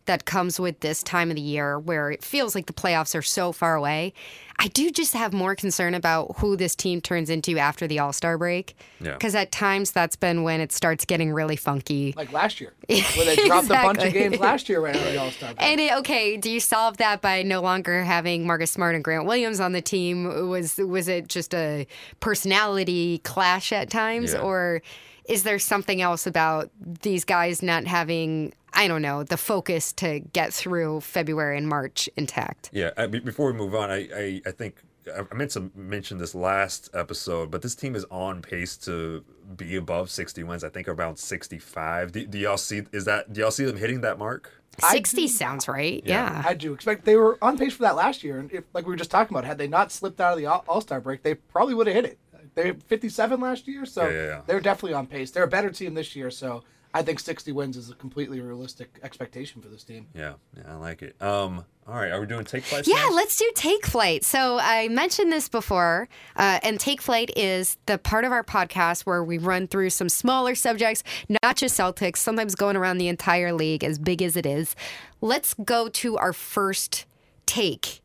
[0.10, 3.22] that comes with this time of the year where it feels like the playoffs are
[3.22, 4.12] so far away,
[4.58, 8.12] I do just have more concern about who this team turns into after the All
[8.12, 8.76] Star break.
[9.00, 9.14] Yeah.
[9.14, 12.14] Because at times that's been when it starts getting really funky.
[12.18, 15.18] Like last year, where they dropped a bunch of games last year right after the
[15.22, 15.54] All Star.
[15.54, 15.62] break.
[15.66, 19.26] And it, okay, do you solve that by no longer having Marcus Smart and Grant
[19.26, 20.50] Williams on the team?
[20.50, 21.86] Was was it just a
[22.20, 24.40] personality clash at times, Yeah.
[24.42, 24.82] or
[25.26, 30.20] is there something else about these guys not having I don't know, the focus to
[30.20, 32.70] get through February and March intact.
[32.72, 32.92] Yeah.
[32.98, 34.76] I, before we move on, I, I, I think
[35.08, 39.24] I I meant to mention this last episode, but this team is on pace to
[39.56, 40.64] be above 60 wins.
[40.64, 42.12] I think around 65.
[42.12, 42.84] Do, do y'all see?
[42.92, 43.34] Is that?
[43.34, 44.52] Do y'all see them hitting that mark?
[44.92, 46.02] 60 sounds right.
[46.06, 46.42] Yeah.
[46.46, 48.92] I do expect they were on pace for that last year, and if, like we
[48.92, 51.34] were just talking about, had they not slipped out of the All Star break, they
[51.36, 52.20] probably would have hit it.
[52.56, 54.42] They had 57 last year, so Yeah, yeah, yeah.
[54.46, 55.32] they're definitely on pace.
[55.32, 59.00] They're a better team this year, so I think 60 wins is a completely realistic
[59.04, 60.08] expectation for this team.
[60.16, 60.34] Yeah.
[60.58, 60.64] Yeah.
[60.74, 61.22] I like it.
[61.22, 61.66] Um.
[61.88, 62.12] All right.
[62.12, 62.88] Are we doing take flights?
[62.88, 63.16] Yeah, next?
[63.16, 64.24] let's do Take Flight.
[64.24, 69.02] So I mentioned this before, uh, and Take Flight is the part of our podcast
[69.02, 71.04] where we run through some smaller subjects,
[71.44, 74.76] not just Celtics, sometimes going around the entire league, as big as it is.
[75.20, 77.06] Let's go to our first
[77.48, 78.02] take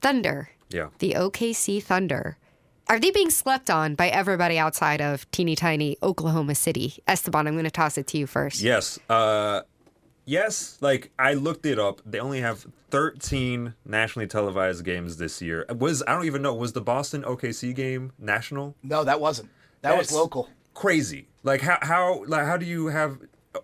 [0.00, 0.50] Thunder.
[0.70, 0.88] Yeah.
[0.98, 2.38] The OKC Thunder.
[2.88, 6.94] Are they being slept on by everybody outside of teeny tiny Oklahoma City?
[7.06, 8.60] Esteban, I'm going to toss it to you first.
[8.60, 8.98] Yes.
[9.08, 9.62] Uh,
[10.24, 10.78] yes.
[10.80, 12.02] Like I looked it up.
[12.04, 15.64] They only have 13 nationally televised games this year.
[15.70, 18.76] Was I don't even know was the Boston OKC game national?
[18.82, 19.48] No, that wasn't.
[19.80, 20.48] That was local.
[20.74, 21.28] Crazy.
[21.42, 23.18] Like how how like how do you have
[23.54, 23.60] uh,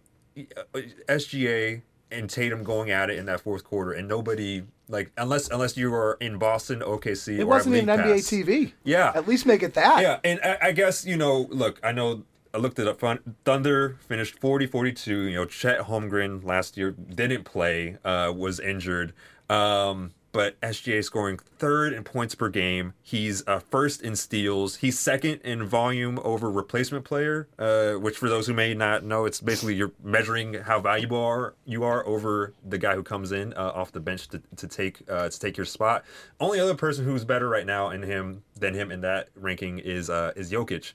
[0.74, 5.50] uh, SGA and Tatum going at it in that fourth quarter and nobody like unless
[5.50, 8.72] unless you are in Boston OKC It wasn't even NBA TV.
[8.84, 9.12] Yeah.
[9.14, 10.02] At least make it that.
[10.02, 13.00] Yeah, and I, I guess, you know, look, I know I looked it up.
[13.44, 15.22] Thunder finished 40 42.
[15.22, 19.12] You know, Chet Holmgren last year didn't play, uh, was injured.
[19.50, 22.94] Um, but SGA scoring third in points per game.
[23.02, 24.76] He's uh, first in steals.
[24.76, 29.24] He's second in volume over replacement player, uh, which for those who may not know,
[29.24, 33.52] it's basically you're measuring how valuable are you are over the guy who comes in
[33.54, 36.04] uh, off the bench to, to take uh, to take your spot.
[36.40, 40.10] Only other person who's better right now in him than him in that ranking is
[40.10, 40.92] uh, is Jokic.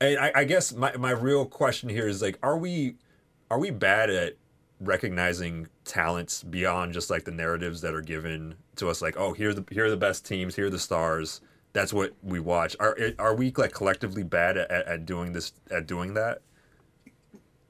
[0.00, 2.96] And I, I guess my, my real question here is like, are we
[3.50, 4.36] are we bad at
[4.80, 9.00] recognizing talents beyond just like the narratives that are given to us?
[9.02, 11.40] Like, oh, here are the here are the best teams, here are the stars.
[11.72, 12.74] That's what we watch.
[12.80, 16.40] Are are we like collectively bad at, at doing this at doing that?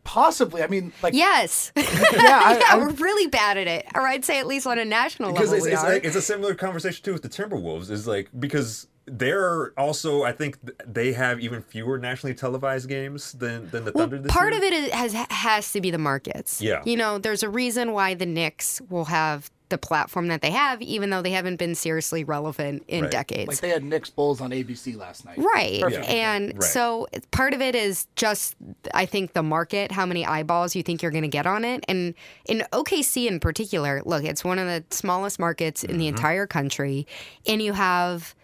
[0.04, 0.62] Possibly.
[0.62, 1.72] I mean, like, Yes.
[1.76, 3.86] yeah, I, yeah, I- we're really bad at it.
[3.94, 5.92] Or I'd say at least on a national because level it's, we it's, are.
[5.94, 7.90] like, it's a similar conversation too with the Timberwolves.
[7.90, 13.70] Is like because they're also I think they have even fewer nationally televised games than
[13.70, 14.18] than the well, Thunder.
[14.18, 14.58] This part year.
[14.58, 16.60] of it is, has has to be the markets.
[16.60, 16.82] Yeah.
[16.84, 20.80] You know, there's a reason why the Knicks will have the platform that they have,
[20.80, 23.10] even though they haven't been seriously relevant in Right.
[23.10, 23.48] decades.
[23.48, 25.38] like they had Knicks Bulls on ABC last night.
[25.38, 25.80] Right.
[25.82, 26.08] Perfect.
[26.08, 26.62] And Right.
[26.62, 28.54] so part of it is just,
[28.94, 31.84] I think, the market, how many eyeballs you think you're going to get on it.
[31.88, 32.14] And
[32.44, 35.98] in OKC in particular, look, it's one of the smallest markets in Mm-hmm.
[35.98, 37.04] the entire country.
[37.44, 38.36] And you have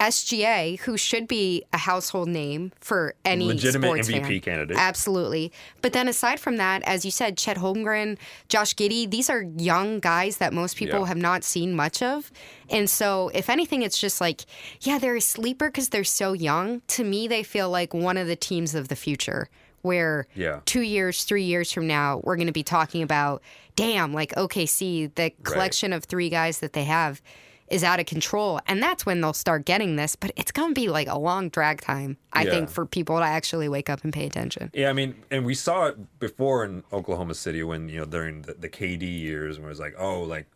[0.00, 4.40] SGA, who should be a household name for any Legitimate sports MVP fan.
[4.40, 4.76] candidate.
[4.78, 5.52] Absolutely.
[5.82, 8.16] But then aside from that, as you said, Chet Holmgren,
[8.48, 11.06] Josh Giddey, these are young guys that most people Yeah.
[11.06, 12.32] have not seen much of.
[12.70, 14.40] And so, if anything, it's just like,
[14.80, 16.80] yeah, they're a sleeper because they're so young.
[16.88, 19.48] To me, they feel like one of the teams of the future.
[19.82, 20.60] Where Yeah.
[20.66, 23.42] two years, three years from now, we're going to be talking about,
[23.76, 27.22] damn, like OKC, the collection of three guys that they have
[27.70, 28.60] is out of control.
[28.66, 30.16] And that's when they'll start getting this.
[30.16, 32.50] But it's going to be like a long drag time, I Yeah.
[32.50, 34.70] think, for people to actually wake up and pay attention.
[34.74, 38.42] Yeah, I mean, and we saw it before in Oklahoma City when you know during
[38.42, 40.46] the, the KD years, when it was like, oh, like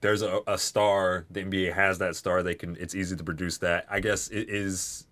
[0.00, 3.58] there's a, a star, the NBA has that star, they can, it's easy to produce
[3.58, 3.86] that.
[3.88, 5.06] I guess it is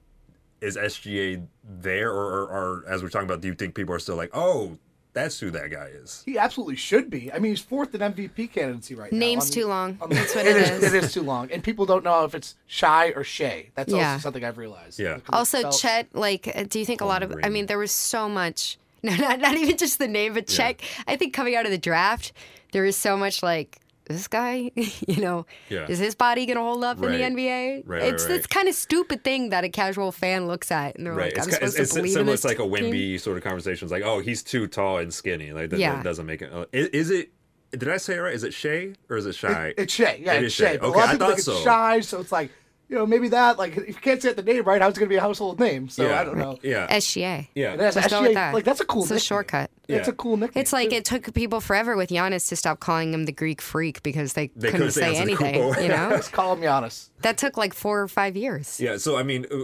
[0.60, 3.98] is SGA there, or, or, or as we're talking about, do you think people are
[3.98, 4.76] still like, oh,
[5.12, 6.22] that's who that guy is?
[6.24, 7.32] He absolutely should be.
[7.32, 9.18] I mean, he's fourth in MVP candidacy right now.
[9.18, 9.98] Name's on- too long.
[10.00, 10.82] on- That's what it it is.
[10.82, 10.92] is.
[10.94, 13.70] It is too long, and people don't know if it's Shy or Shay.
[13.74, 14.12] That's Yeah.
[14.12, 14.98] also something I've realized.
[14.98, 15.14] Yeah.
[15.16, 17.52] Because Also, spelled- Chet, like, uh, do you think a lot of, I Holmgren.
[17.52, 21.16] mean, there was so much, no, not, not even just the name, but Chet, I
[21.16, 22.32] think coming out of the draft,
[22.72, 23.78] there was so much like,
[24.16, 25.86] this guy, you know, Yeah.
[25.88, 27.20] is his body going to hold up Right.
[27.20, 27.82] in the NBA?
[27.86, 31.06] Right, it's right, this kind of stupid thing that a casual fan looks at and
[31.06, 31.34] they're Right.
[31.36, 32.32] like, I'm It's, supposed it's, to it's believe in similar.
[32.32, 32.92] this It's like a team?
[32.92, 33.86] Wemby sort of conversation.
[33.86, 35.52] It's like, oh, he's too tall and skinny.
[35.52, 35.96] Like that, Yeah.
[35.96, 36.52] that doesn't make it.
[36.52, 37.30] Uh, is, is it?
[37.72, 38.34] Did I say it right?
[38.34, 39.72] Is it Shay or is it Shy?
[39.78, 40.20] It's Shay.
[40.24, 40.64] Yeah, It it's is Shay.
[40.72, 40.78] Shay.
[40.78, 41.52] Okay, a lot I of people thought think so.
[41.52, 42.50] it's Shy, so it's like,
[42.90, 43.56] you know, maybe that.
[43.56, 45.60] Like, if you can't say the name right, how's it going to be a household
[45.60, 45.88] name?
[45.88, 46.20] So yeah.
[46.20, 46.58] I don't know.
[46.62, 46.88] Yeah.
[46.88, 47.46] SGA.
[47.54, 47.76] yeah.
[47.76, 48.52] That's Just go SGA, that.
[48.52, 49.02] Like, that's a cool.
[49.02, 49.24] It's a nickname.
[49.24, 49.70] shortcut.
[49.86, 50.12] It's Yeah.
[50.12, 50.60] a cool nickname.
[50.60, 50.96] It's like too.
[50.96, 54.48] it took people forever with Giannis to stop calling him the Greek freak because they,
[54.56, 55.54] They couldn't couldn't say say anything.
[55.54, 55.82] Antetokounmpo.
[55.82, 57.10] You know, Let's call him Giannis.
[57.22, 58.80] that took like four or five years.
[58.80, 59.56] Yeah, so I mean, uh,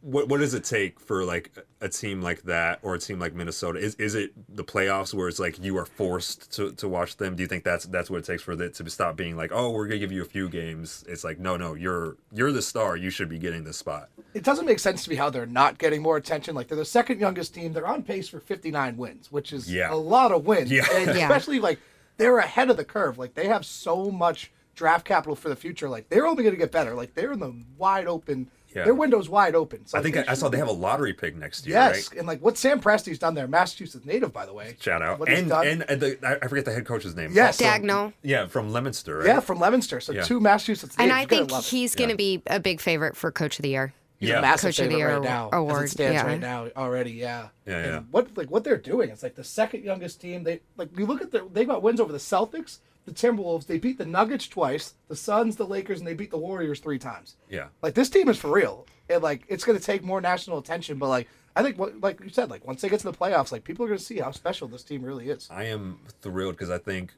[0.00, 3.34] what what does it take for like a team like that or a team like
[3.34, 3.78] Minnesota?
[3.80, 7.34] Is is it the playoffs where it's like you are forced to, to watch them?
[7.34, 9.70] Do you think that's that's what it takes for it to stop being like, oh,
[9.70, 11.04] we're gonna give you a few games?
[11.08, 12.96] It's like, no, no, you're you're the star.
[12.96, 14.08] You should be getting this spot.
[14.34, 16.54] It doesn't make sense to me how they're not getting more attention.
[16.54, 17.72] Like they're the second youngest team.
[17.72, 19.92] They're on pace for 59 wins, which is Yeah.
[19.92, 20.70] a lot of wins.
[20.70, 20.84] Yeah.
[20.92, 21.22] And Yeah.
[21.24, 21.80] especially like
[22.18, 23.18] they're ahead of the curve.
[23.18, 25.88] Like they have so much draft capital for the future.
[25.88, 26.94] Like they're only going to get better.
[26.94, 28.48] Like they're in the wide open.
[28.74, 28.84] Yeah.
[28.84, 29.86] Their window's wide open.
[29.86, 32.18] So I think I, I saw they have a lottery pick next year, Yes, right?
[32.18, 34.76] and like what Sam Presti's done there, Massachusetts native, by the way.
[34.80, 35.26] Shout out.
[35.28, 37.32] And and, and the, I- I forget the head coach's name.
[37.34, 37.60] Yes.
[37.60, 38.12] Also- Daigneault.
[38.22, 39.26] Yeah, from Leominster, right?
[39.26, 40.00] yeah, from Leominster.
[40.00, 40.22] So Yeah.
[40.22, 41.32] two Massachusetts And natives.
[41.32, 43.70] I You're gonna think he's going to be a big favorite for Coach of the
[43.70, 43.94] Year.
[44.18, 44.38] He's Yeah.
[44.38, 46.26] a massive Coach favorite right now as award, it stands yeah.
[46.26, 47.12] right now already.
[47.12, 47.48] Yeah.
[47.66, 48.00] Yeah, And yeah.
[48.10, 49.10] What like what they're doing?
[49.10, 50.42] It's like the second youngest team.
[50.42, 53.66] They like you look at the they got wins over the Celtics, the Timberwolves.
[53.66, 56.98] They beat the Nuggets twice, the Suns, the Lakers, and they beat the Warriors three
[56.98, 57.36] times.
[57.48, 57.68] Yeah.
[57.80, 60.98] Like this team is for real, and like it's going to take more national attention.
[60.98, 63.52] But like I think what like you said, like once they get to the playoffs,
[63.52, 65.46] like people are going to see how special this team really is.
[65.50, 67.12] I am thrilled because I think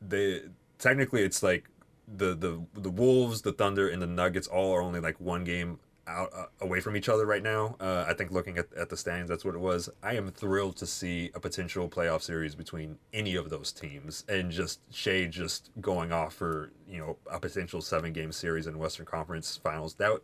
[0.00, 0.42] they
[0.78, 1.64] technically it's like
[2.06, 5.80] the the the Wolves, the Thunder, and the Nuggets all are only like one game
[6.06, 7.76] out uh, away from each other right now.
[7.80, 9.88] Uh, I think looking at, at the standings, that's what it was.
[10.02, 14.50] I am thrilled to see a potential playoff series between any of those teams, and
[14.50, 19.06] just Shai just going off for you know a potential seven game series in Western
[19.06, 19.94] Conference Finals.
[19.94, 20.20] That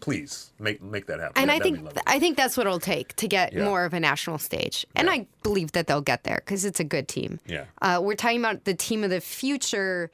[0.00, 1.34] please make make that happen.
[1.36, 1.88] And That- I think.
[2.06, 3.64] I think that's what it'll take to get Yeah.
[3.64, 4.86] more of a national stage.
[4.94, 7.40] And I believe that they'll get there because it's a good team.
[7.46, 7.64] Yeah.
[7.82, 10.10] Uh, we're talking about the team of the future.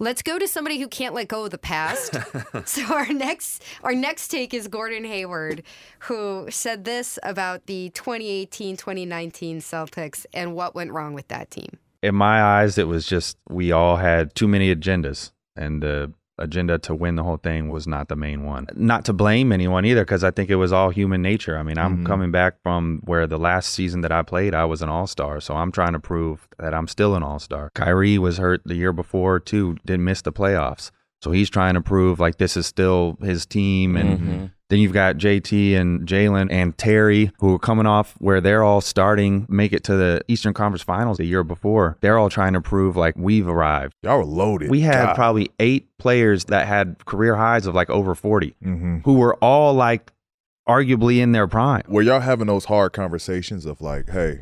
[0.00, 2.16] Let's go to somebody who can't let go of the past.
[2.66, 5.62] so our next our next take is Gordon Hayward,
[6.00, 11.78] who said this about the 2018-2019 Celtics and what went wrong with that team.
[12.02, 16.78] in my eyes, it was just we all had too many agendas, and the agenda
[16.78, 18.66] to win the whole thing was not the main one.
[18.74, 21.58] Not to blame anyone either, because I think it was all human nature.
[21.58, 22.06] I mean, I'm mm-hmm.
[22.06, 25.40] coming back from where the last season that I played, I was an all star,
[25.40, 27.70] so I'm trying to prove that I'm still an all star.
[27.74, 30.90] Kyrie was hurt the year before too, didn't miss the playoffs.
[31.20, 34.46] So he's trying to prove like this is still his team and mm-hmm.
[34.70, 38.82] Then you've got JT and Jaylen and Terry who are coming off where they're all
[38.82, 41.96] starting, make it to the Eastern Conference Finals the year before.
[42.02, 43.94] They're all trying to prove like we've arrived.
[44.02, 44.70] Y'all were loaded.
[44.70, 45.14] We had God.
[45.16, 49.04] probably eight players that had career highs of like over 40 Mhm.
[49.04, 50.12] who were all like
[50.68, 51.82] arguably in their prime.
[51.88, 54.40] Were y'all having those hard conversations of like, hey,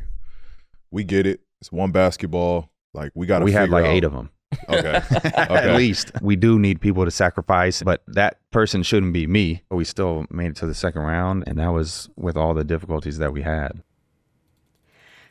[0.91, 1.39] we get it.
[1.61, 2.69] It's one basketball.
[2.93, 3.45] Like we got to.
[3.45, 4.29] We had like eight of them.
[4.69, 5.01] Okay.
[5.35, 9.61] At least we do need people to sacrifice, but that person shouldn't be me.
[9.69, 12.63] But We still made it to the second round, and that was with all the
[12.63, 13.81] difficulties that we had.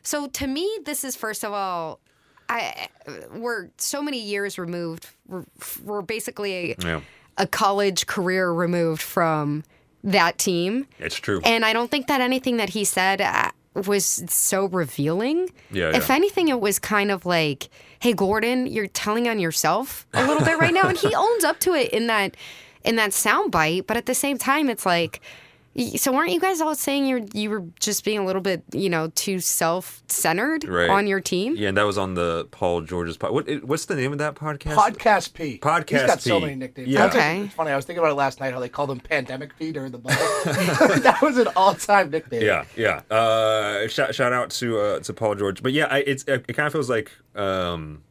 [0.03, 1.99] So to me, this is first of all,
[2.49, 2.87] I
[3.33, 5.07] we're so many years removed.
[5.27, 5.45] We're,
[5.83, 7.01] we're basically a, Yeah.
[7.37, 9.63] a college career removed from
[10.03, 11.41] that team, It's true.
[11.43, 13.51] and I don't think that anything that he said uh,
[13.85, 15.49] was so revealing.
[15.71, 16.15] Yeah, If yeah.
[16.15, 20.57] anything, it was kind of like, "Hey, Gordon, you're telling on yourself a little bit
[20.57, 22.35] right now," and he owns up to it in that
[22.83, 23.85] in that sound bite.
[23.85, 25.21] But at the same time, it's like.
[25.77, 28.63] Y- So weren't you guys all saying you're you were just being a little bit
[28.73, 30.89] you know too self centered Right.
[30.89, 31.55] on your team?
[31.55, 33.31] Yeah, and that was on the Paul George's pod.
[33.31, 34.75] What, what's the name of that podcast?
[34.75, 35.59] Podcast P.
[35.59, 36.89] Podcast He's got so many nicknames.
[36.89, 37.03] Yeah.
[37.03, 37.41] That's Okay.
[37.41, 37.71] It's funny.
[37.71, 39.97] I was thinking about it last night how they called him Pandemic P during the
[39.99, 40.15] bubble.
[41.01, 42.41] that was an all-time nickname.
[42.41, 43.01] Yeah, yeah.
[43.15, 45.61] Uh, shout, shout out to uh, to Paul George.
[45.61, 48.03] But yeah, I, it's it, kind of feels like um,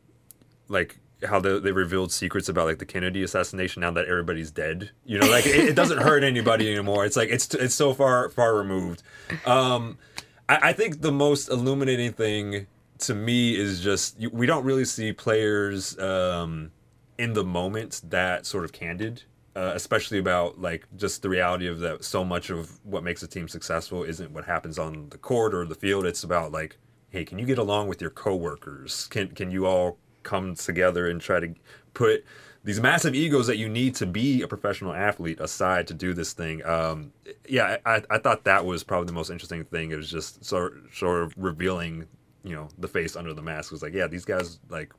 [0.68, 4.90] like how they, they revealed secrets about like the Kennedy assassination now that everybody's dead.
[5.04, 7.04] You know, like it, it doesn't hurt anybody anymore.
[7.04, 9.02] It's like it's it's so far far removed.
[9.46, 9.98] Um,
[10.48, 12.66] I, I think the most illuminating thing
[12.98, 16.72] to me is just we don't really see players um,
[17.18, 19.22] in the moment that sort of candid.
[19.54, 23.26] Uh, especially about like just the reality of that so much of what makes a
[23.26, 26.76] team successful isn't what happens on the court or the field it's about like
[27.08, 29.96] hey can you get along with your coworkers can can you all
[30.26, 31.54] come together and try to
[31.94, 32.24] put
[32.64, 36.32] these massive egos that you need to be a professional athlete aside to do this
[36.32, 36.66] thing.
[36.66, 37.12] Um,
[37.48, 39.92] yeah I, I thought that was probably the most interesting thing.
[39.92, 42.06] It was just sort, sort of revealing
[42.42, 43.70] you know the face under the mask.
[43.70, 44.92] It was like yeah these guys like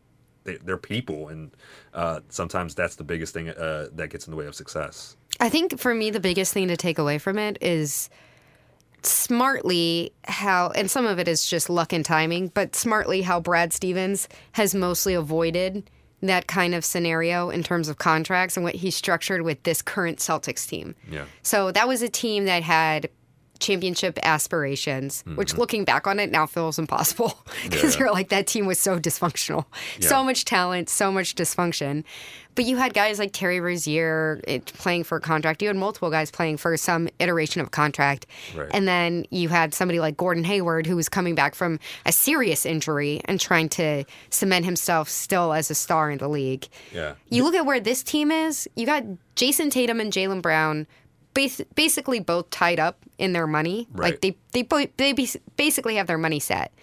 [0.46, 1.52] they, they're people and
[1.94, 5.18] uh, sometimes that's the biggest thing uh, that gets in the way of success.
[5.40, 8.10] I think for me, the biggest thing to take away from it is
[9.04, 13.74] smartly how, and some of it is just luck and timing, but smartly how Brad
[13.74, 15.90] Stevens has mostly avoided
[16.22, 20.18] that kind of scenario in terms of contracts and what he structured with this current
[20.18, 20.96] Celtics team.
[21.10, 23.10] yeah So that was a team that had
[23.60, 25.60] championship aspirations, which Mm-hmm.
[25.60, 27.38] looking back on it now feels impossible
[27.70, 28.00] because Yeah.
[28.00, 29.66] you're like, that team was so dysfunctional.
[30.00, 32.04] So much talent, so much dysfunction.
[32.56, 35.62] But you had guys like Terry Rozier playing for a contract.
[35.62, 38.26] You had multiple guys playing for some iteration of a contract.
[38.56, 38.68] Right.
[38.74, 42.66] And then you had somebody like Gordon Hayward who was coming back from a serious
[42.66, 46.68] injury and trying to cement himself still as a star in the league.
[46.92, 47.14] Yeah.
[47.30, 49.04] You look at where this team is, you got
[49.36, 50.88] Jayson Tatum and Jaylen Brown
[51.38, 53.88] bas- basically both tied up in their money.
[53.94, 54.12] Right.
[54.12, 55.14] Like they they bo- they
[55.56, 56.74] basically have their money set.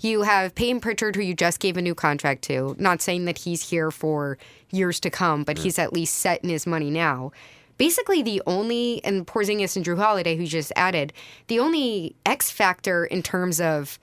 [0.00, 2.76] You have Payton Pritchard, who you just gave a new contract to.
[2.78, 4.36] Not saying that he's here for
[4.70, 7.32] years to come, but he's at least set in his money now.
[7.78, 11.12] Basically, the only and Porzingis and Jrue Holiday, who just added,
[11.46, 13.98] the only X factor in terms of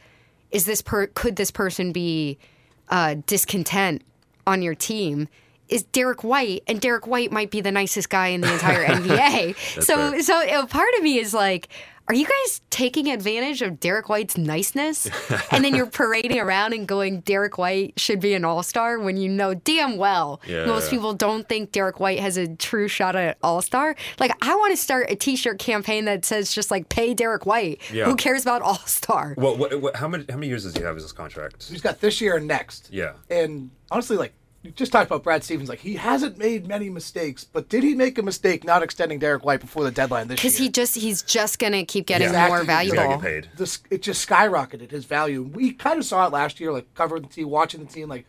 [0.52, 2.38] is this per could this person be
[2.90, 4.02] uh, discontent
[4.48, 5.28] on your team
[5.70, 9.82] is Derrick White, and Derrick White might be the nicest guy in the entire NBA.
[9.84, 10.22] so, fair.
[10.22, 11.70] so a part of me is like,
[12.08, 15.08] are you guys taking advantage of Derrick White's niceness?
[15.52, 19.16] and then you're parading around and going, Derrick White should be an all star when
[19.16, 20.90] you know damn well Yeah, most yeah.
[20.98, 23.96] people don't think Derrick White has a true shot at all star.
[24.20, 27.46] Like, I want to start a t shirt campaign that says just like, pay Derrick
[27.46, 27.80] White.
[27.94, 28.06] Yeah.
[28.06, 29.36] Who cares about all star?
[29.38, 31.68] Well, what, what, how many how many years does he have as his contract?
[31.70, 32.90] He's got this year and next.
[32.92, 33.14] Yeah.
[33.30, 37.44] And honestly, like you just talked about Brad Stevens, like he hasn't made many mistakes,
[37.46, 40.50] but did he make a mistake not extending Derrick White before the deadline this year?
[40.50, 42.50] Because he just he's just gonna keep getting Exactly.
[42.50, 43.22] more He's gotta He's gotta valuable.
[43.24, 43.58] get paid.
[43.58, 45.44] this it just skyrocketed his value.
[45.44, 48.26] We kind of saw it last year, like covering the team, watching the team, like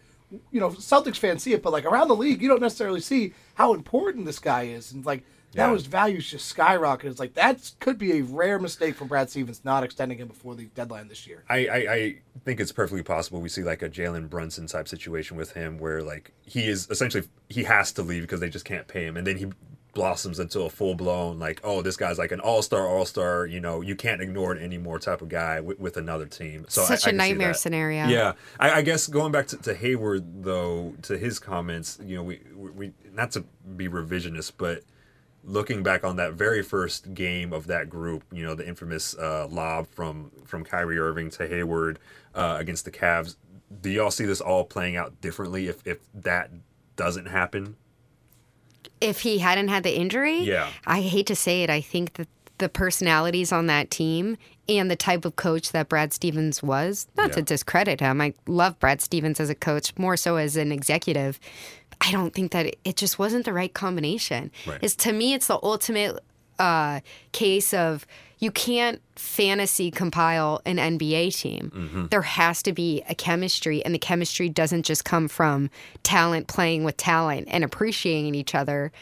[0.53, 3.33] you know, Celtics fans see it, but like around the league, you don't necessarily see
[3.55, 5.75] how important this guy is, and like now Yeah.
[5.75, 7.05] his values just skyrocketed.
[7.07, 10.55] It's like that could be a rare mistake from Brad Stevens not extending him before
[10.55, 11.45] the deadline this year.
[11.49, 15.37] I, I, I think it's perfectly possible we see like a Jalen Brunson type situation
[15.37, 18.87] with him where like he is essentially he has to leave because they just can't
[18.89, 19.47] pay him and then he
[19.93, 23.45] blossoms into a full blown like oh this guy's like an all star all star
[23.45, 26.83] you know you can't ignore it anymore type of guy with, with another team so
[26.83, 28.07] I- Such I a can see nightmare scenario.
[28.07, 32.23] yeah I, I guess going back to, to Hayward though to his comments you know
[32.23, 33.41] we, we we not to
[33.77, 34.85] be revisionist but
[35.45, 39.47] looking back on that very first game of that group, you know, the infamous uh,
[39.51, 41.99] lob from from Kyrie Irving to Hayward
[42.35, 43.37] uh, against the Cavs.
[43.83, 46.51] Do y'all see this all playing out differently if if that
[46.97, 47.77] doesn't happen?
[49.01, 50.69] if he hadn't had the injury, Yeah.
[50.87, 54.37] I hate to say it, I think that the personalities on that team
[54.69, 58.79] and the type of coach that Brad Stevens was, not to discredit him, I love
[58.79, 61.41] Brad Stevens as a coach, more so as an executive.
[62.01, 64.51] I don't think that it, it just wasn't the right combination.
[64.67, 64.79] Right.
[64.83, 66.19] It's to me, it's the ultimate
[66.59, 67.01] uh,
[67.33, 68.07] case of
[68.39, 72.09] you can't fantasy compile an NBA team.
[72.11, 75.69] There has to be a chemistry, and the chemistry doesn't just come from
[76.03, 78.93] talent playing with talent and appreciating each other.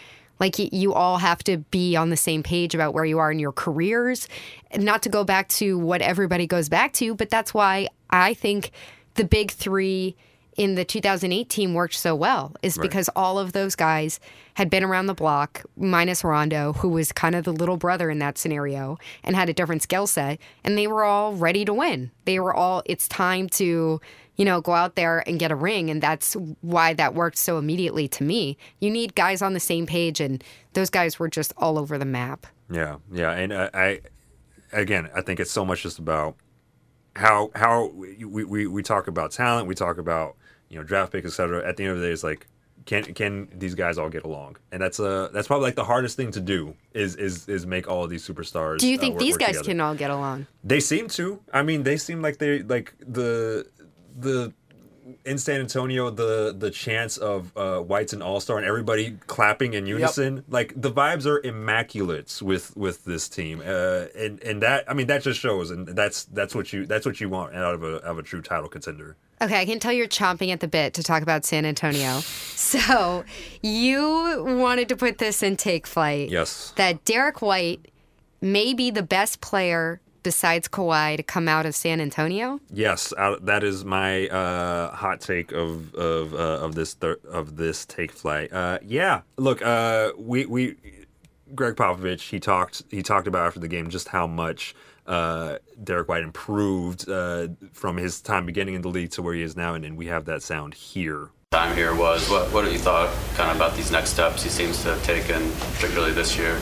[0.40, 3.30] Like y- you all have to be on the same page about where you are
[3.30, 4.28] in your careers.
[4.76, 8.72] Not to go back to what everybody goes back to, but that's why I think
[9.14, 10.16] the big three
[10.58, 14.18] in the 2008 team worked so well is because all of those guys
[14.54, 18.18] had been around the block, minus Rondo, who was kind of the little brother in
[18.18, 22.10] that scenario and had a different skill set, and they were all ready to win.
[22.24, 24.00] They were all, it's time to,
[24.34, 27.56] you know, go out there and get a ring, and that's why that worked so
[27.56, 28.58] immediately to me.
[28.80, 30.42] You need guys on the same page, and
[30.72, 32.48] those guys were just all over the map.
[32.68, 34.00] Yeah, yeah, and uh, I,
[34.72, 36.34] again, I think it's so much just about
[37.14, 40.36] how how we, we, we talk about talent, we talk about
[40.68, 41.66] you know draft picks, etc.
[41.66, 42.46] At the end of the day, it's like
[42.88, 44.56] can can these guys all get along?
[44.72, 47.86] And that's uh that's probably like the hardest thing to do is is is make
[47.86, 48.78] all of these superstars.
[48.78, 49.68] Do you uh, think work- these work guys together.
[49.68, 50.46] can all get along?
[50.64, 51.40] They seem to.
[51.52, 53.66] I mean, they seem like they like the
[54.16, 54.54] the
[55.24, 59.74] in San Antonio the the chance of uh, White's an All Star and everybody clapping
[59.74, 60.44] in unison.
[60.48, 65.08] Like the vibes are immaculate with with this team, uh, and and that I mean
[65.08, 67.96] that just shows, and that's that's what you that's what you want out of a
[67.96, 69.16] out of a true title contender.
[69.40, 72.20] Okay, I can tell you're chomping at the bit to talk about San Antonio.
[72.20, 73.24] so
[73.62, 76.30] you wanted to put this in take flight.
[76.30, 76.72] Yes.
[76.76, 77.86] That Derrick White
[78.40, 82.60] may be the best player besides Kawhi to come out of San Antonio.
[82.72, 87.86] Yes, that is my uh, hot take of of uh, of this thir- of this
[87.86, 88.52] take flight.
[88.52, 90.76] Uh, yeah, look, uh, we we
[91.54, 94.74] Gregg Popovich he talked he talked about after the game just how much
[95.06, 99.42] uh, Derrick White improved uh, from his time beginning in the league to where he
[99.42, 101.30] is now, and, and we have that sound here.
[101.50, 102.28] time here was.
[102.28, 105.02] What what have you thought kind of about these next steps he seems to have
[105.04, 106.60] taken, particularly this year?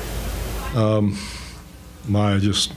[2.08, 2.72] my, I just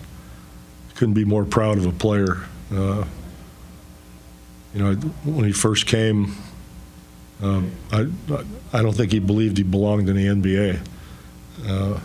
[0.95, 2.37] couldn't be more proud of a player.
[2.71, 3.05] Uh,
[4.73, 4.93] you know,
[5.23, 6.35] when he first came,
[7.41, 8.07] um, I,
[8.73, 10.79] I don't think he believed he belonged in the NBA.
[11.67, 11.99] Uh,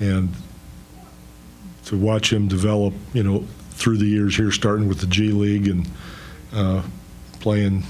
[0.00, 0.28] and
[1.86, 5.68] to watch him develop, you know, through the years here, starting with the G League
[5.68, 5.86] and
[6.52, 6.82] uh,
[7.40, 7.84] playing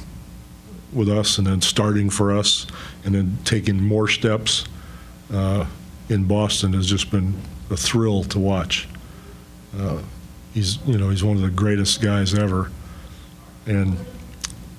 [0.93, 2.67] with us, and then starting for us,
[3.05, 4.65] and then taking more steps
[5.33, 5.67] uh,
[6.09, 7.35] in Boston has just been
[7.71, 8.89] a thrill to watch.
[9.79, 10.01] Uh,
[10.53, 12.71] he's, you know, he's one of the greatest guys ever,
[13.67, 13.97] and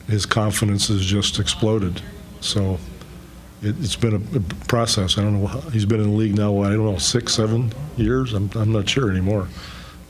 [0.08, 2.02] his confidence has just exploded.
[2.42, 2.80] So
[3.62, 5.18] it, has been a, a, process.
[5.18, 5.48] I don't know.
[5.72, 6.62] He's been in the league now.
[6.62, 8.34] I don't know, six, seven years.
[8.34, 9.48] I'm, I'm not sure anymore.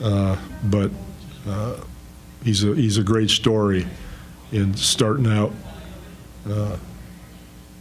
[0.01, 0.91] Uh, but
[1.47, 1.77] uh,
[2.43, 3.87] he's a he's a great story
[4.51, 5.51] in starting out
[6.49, 6.77] uh,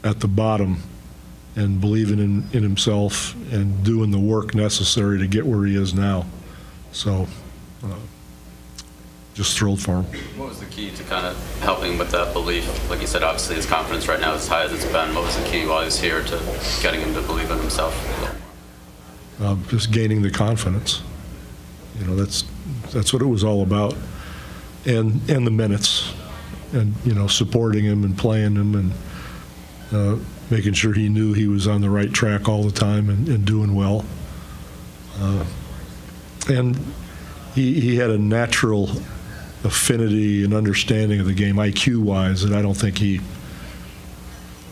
[0.05, 0.83] at the bottom
[1.57, 5.95] and believing in, in himself and doing the work necessary to get where he is
[5.95, 6.27] now.
[6.93, 7.27] So,
[7.85, 7.97] uh,
[9.35, 10.05] just thrilled for him.
[10.39, 12.89] What was the key to kind of helping with that belief?
[12.89, 15.15] Like you said, obviously his confidence right now is as high as it's been.
[15.15, 17.95] What was the key while he was here to getting him to believe in himself?
[19.41, 21.03] Uh, just gaining the confidence.
[21.99, 22.45] You know, that's
[22.93, 23.95] that's what it was all about,
[24.87, 26.13] and and the minutes,
[26.73, 28.93] and you know, supporting him and playing him and
[29.93, 30.17] uh,
[30.51, 33.45] making sure he knew he was on the right track all the time and, and
[33.45, 34.05] doing well.
[35.19, 35.45] Uh,
[36.49, 36.79] and
[37.55, 38.91] he, he had a natural
[39.65, 43.21] affinity and understanding of the game, IQ wise, that I don't think he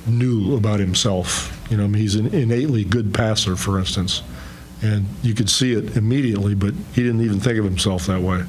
[0.06, 1.58] knew about himself.
[1.70, 4.22] You know, I mean, he's an innately good passer, for instance,
[4.82, 8.44] and you could see it immediately, but he didn't even think of himself that way.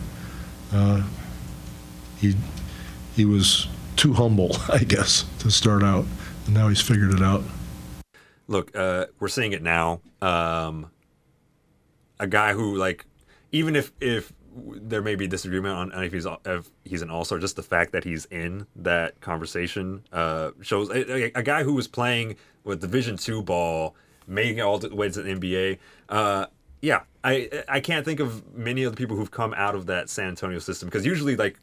[0.71, 1.03] Uh,
[2.19, 2.35] he
[3.15, 6.05] he was too humble, I guess, to start out,
[6.45, 7.43] and now he's figured it out.
[8.47, 10.01] Look, uh, we're seeing it now.
[10.21, 10.91] Um,
[12.19, 13.05] a guy who, like,
[13.51, 17.39] even if if there may be disagreement on if he's if he's an all star.
[17.39, 21.87] Just the fact that he's in that conversation uh, shows a, a, guy who was
[21.87, 23.95] playing with Division two ball,
[24.27, 25.79] making all the way to the NBA.
[26.09, 26.45] Uh,
[26.81, 30.09] yeah, I I can't think of many of the people who've come out of that
[30.09, 31.59] San Antonio system because usually like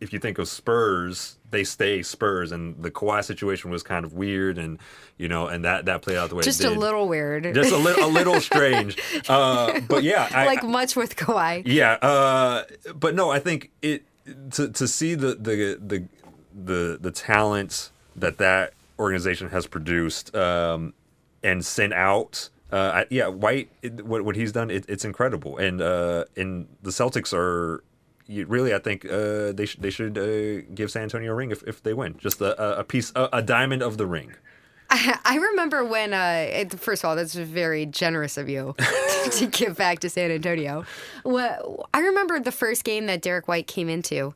[0.00, 4.12] if you think of Spurs, they stay Spurs, and the Kawhi situation was kind of
[4.12, 4.78] weird, and
[5.18, 6.68] you know, and that that played out the way just it did.
[6.70, 8.98] Just a little weird, just a, li- a little strange.
[9.28, 11.62] Uh, but yeah, I, like much with Kawhi.
[11.66, 12.64] Yeah, uh,
[12.94, 14.04] but no, I think it
[14.52, 16.04] to to see the the the
[16.54, 20.94] the the talent that that organization has produced um,
[21.42, 22.48] and sent out.
[22.72, 26.66] Uh, I, yeah, White, it, what what he's done, it, it's incredible, and uh, and
[26.82, 27.84] the Celtics are
[28.26, 31.50] you, really, I think uh, they should they should uh, give San Antonio a ring
[31.50, 32.16] if, if they win.
[32.18, 34.34] Just a, a piece, a, a diamond of the ring.
[34.90, 38.74] I, I remember when, uh, it, first of all, that's very generous of you
[39.32, 40.84] to give back to San Antonio.
[41.24, 44.34] Well, I remember the first game that Derrick White came into,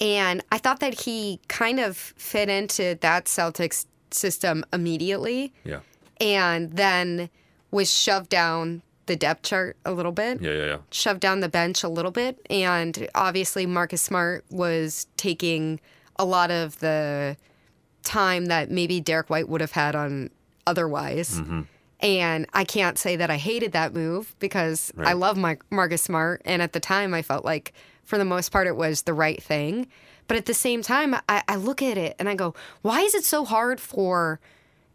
[0.00, 5.52] and I thought that he kind of fit into that Celtics system immediately.
[5.64, 5.80] Yeah.
[6.20, 7.30] And then
[7.70, 10.40] was shoved down the depth chart a little bit.
[10.40, 10.76] Yeah, yeah, yeah.
[10.92, 12.40] Shoved down the bench a little bit.
[12.48, 15.80] And obviously, Marcus Smart was taking
[16.14, 17.36] a lot of the
[18.04, 20.30] time that maybe Derrick White would have had on
[20.64, 21.40] otherwise.
[21.40, 21.62] Mm-hmm.
[21.98, 25.08] And I can't say that I hated that move because right.
[25.08, 26.40] I love my, Marcus Smart.
[26.44, 27.72] And at the time, I felt like
[28.04, 29.88] for the most part, it was the right thing.
[30.28, 33.16] But at the same time, I, I look at it and I go, why is
[33.16, 34.38] it so hard for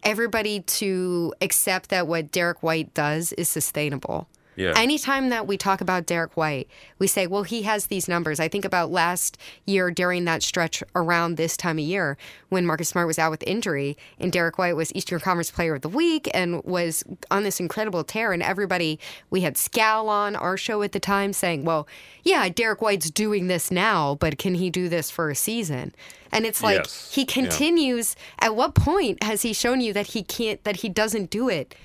[0.06, 4.30] everybody to accept that what Derrick White does is sustainable.
[4.56, 4.74] Yeah.
[4.76, 8.39] Anytime that we talk about Derrick White, we say, well, he has these numbers.
[8.39, 12.18] I think about last year during that stretch around this time of year
[12.49, 15.82] when Marcus Smart was out with injury and Derrick White was Eastern Conference Player of
[15.82, 18.32] the Week and was on this incredible tear.
[18.32, 18.99] And everybody,
[19.30, 21.88] we had Scal on our show at the time saying, well,
[22.24, 25.93] yeah, Derrick White's doing this now, but can he do this for a season?
[26.32, 27.12] And it's like yes.
[27.14, 28.16] he continues.
[28.18, 28.47] Yeah.
[28.47, 31.76] At what point has he shown you that he can't, that he doesn't do it?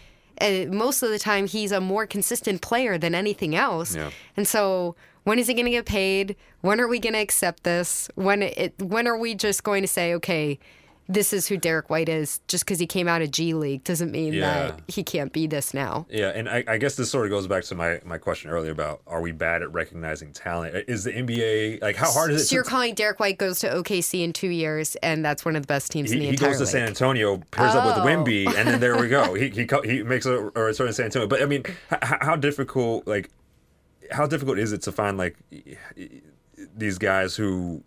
[0.40, 3.94] Uh, most of the time, he's a more consistent player than anything else.
[3.94, 4.10] Yeah.
[4.36, 6.36] And so, when is he going to get paid?
[6.62, 8.08] When are we going to accept this?
[8.14, 10.58] When it, when are we just going to say, okay,
[11.10, 12.40] this is who Derrick White is.
[12.48, 14.40] Just because he came out of G League doesn't mean yeah.
[14.40, 16.06] that he can't be this now.
[16.08, 18.70] Yeah, and I, I, guess this sort of goes back to my, my question earlier
[18.70, 20.84] about are we bad at recognizing talent?
[20.88, 22.46] Is the NBA like how hard is it?
[22.46, 25.62] So you're calling Derrick White goes to OKC in two years, and that's one of
[25.62, 26.72] the best teams he, in the he entire goes to league.
[26.72, 27.80] San Antonio, pairs oh.
[27.80, 28.06] up with oh.
[28.06, 29.34] Wemby, and then there we go.
[29.40, 31.26] he he he makes a, a return in San Antonio.
[31.26, 33.30] But I mean, how, how difficult like
[34.12, 35.36] how difficult is it to find like
[36.76, 37.82] these guys who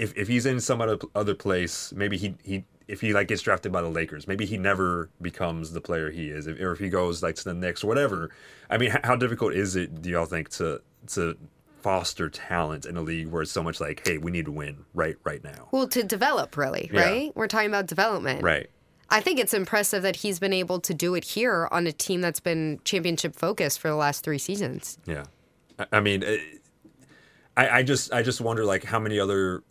[0.00, 3.42] if, if he's in some other other place, maybe he he if he like gets
[3.42, 6.78] drafted by the Lakers, maybe he never becomes the player he is, if, or if
[6.78, 8.30] he goes like to the Knicks or whatever.
[8.68, 10.02] I mean, how difficult is it?
[10.02, 11.36] Do y'all think to to
[11.82, 14.84] foster talent in a league where it's so much like, hey, we need to win
[14.94, 15.68] right right now?
[15.72, 17.00] Well, to develop, really, Yeah.
[17.04, 17.32] right?
[17.36, 18.68] We're talking about development, Right.
[19.12, 22.20] I think it's impressive that he's been able to do it here on a team
[22.20, 24.98] that's been championship focused for the last three seasons.
[25.04, 25.24] Yeah,
[25.80, 26.40] I, I mean, it,
[27.56, 29.62] I, I just I just wonder like how many other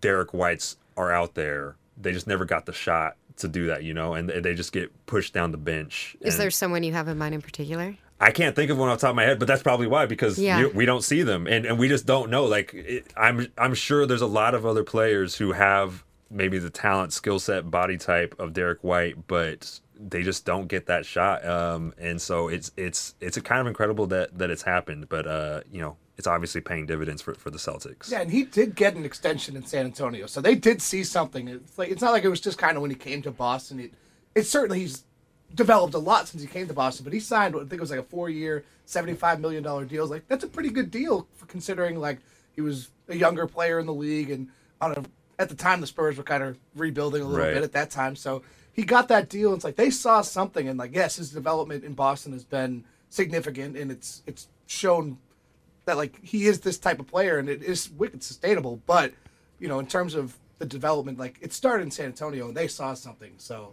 [0.00, 1.76] Derrick Whites are out there.
[2.00, 4.90] They just never got the shot to do that, you know, and they just get
[5.06, 6.16] pushed down the bench.
[6.20, 7.96] Is there someone you have in mind in particular?
[8.20, 10.06] I can't think of one off the top of my head, but that's probably why
[10.06, 10.58] because Yeah.
[10.58, 12.44] you- we don't see them and, and we just don't know.
[12.46, 16.68] Like it, I'm I'm sure there's a lot of other players who have maybe the
[16.70, 21.46] talent, skill set, body type of Derek White, but they just don't get that shot.
[21.46, 25.26] Um, and so it's it's it's a kind of incredible that that it's happened, but
[25.28, 28.10] uh, you know, it's obviously paying dividends for, for the Celtics.
[28.10, 31.46] Yeah, and he did get an extension in San Antonio, so they did see something.
[31.48, 33.78] It's like it's not like it was just kind of when he came to Boston.
[33.80, 33.92] It,
[34.34, 35.04] it's certainly he's
[35.54, 37.80] developed a lot since he came to Boston, but he signed what I think it
[37.80, 40.06] was like a four-year, seventy-five million dollar deal.
[40.06, 42.18] Like that's a pretty good deal for considering like
[42.54, 44.48] he was a younger player in the league, and
[44.80, 45.04] on a,
[45.38, 47.54] at the time the Spurs were kind of rebuilding a little Right.
[47.54, 48.42] bit at that time, so
[48.72, 49.50] he got that deal.
[49.50, 52.84] And it's like they saw something, and like yes, his development in Boston has been
[53.08, 55.18] significant, and it's it's shown
[55.88, 58.80] that like he is this type of player and it is wicked sustainable.
[58.86, 59.12] But
[59.58, 62.68] you know, in terms of the development, like it started in San Antonio and they
[62.68, 63.32] saw something.
[63.38, 63.72] So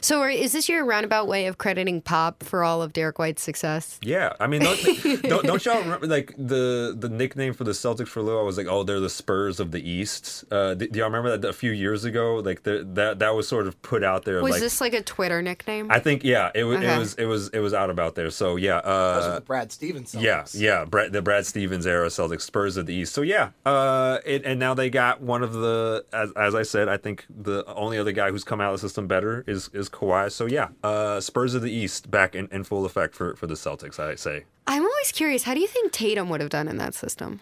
[0.00, 3.42] So, are, is this your roundabout way of crediting Pop for all of Derrick White's
[3.42, 3.98] success?
[4.02, 4.82] Yeah, I mean, don't,
[5.22, 8.40] don't, don't y'all remember like the the nickname for the Celtics for a little?
[8.40, 10.44] I was like, oh, they're the Spurs of the East.
[10.50, 12.36] Uh, do, do y'all remember that a few years ago?
[12.36, 14.42] Like the, that that was sort of put out there.
[14.42, 15.90] Was like, this like a Twitter nickname?
[15.90, 16.94] I think yeah, it was Okay.
[16.94, 18.30] it was it was it was out about there.
[18.30, 20.14] So yeah, those are uh, the Brad Stevens.
[20.14, 23.14] yeah, yeah, Brad, the Brad Stevens era Celtics Spurs of the East.
[23.14, 26.88] So yeah, uh, it, and now they got one of the as, as I said,
[26.88, 29.88] I think the only other guy who's come out of the system better is is
[29.88, 30.30] Kawhi.
[30.30, 33.54] So yeah, uh, Spurs of the East back in, in full effect for for the
[33.54, 33.98] Celtics.
[33.98, 34.44] I say.
[34.66, 35.42] I'm always curious.
[35.42, 37.40] How do you think Tatum would have done in that system?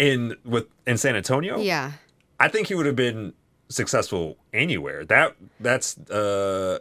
[0.00, 1.58] in with in San Antonio.
[1.58, 1.92] Yeah.
[2.40, 3.34] I think he would have been
[3.68, 5.04] successful anywhere.
[5.04, 6.80] That that's uh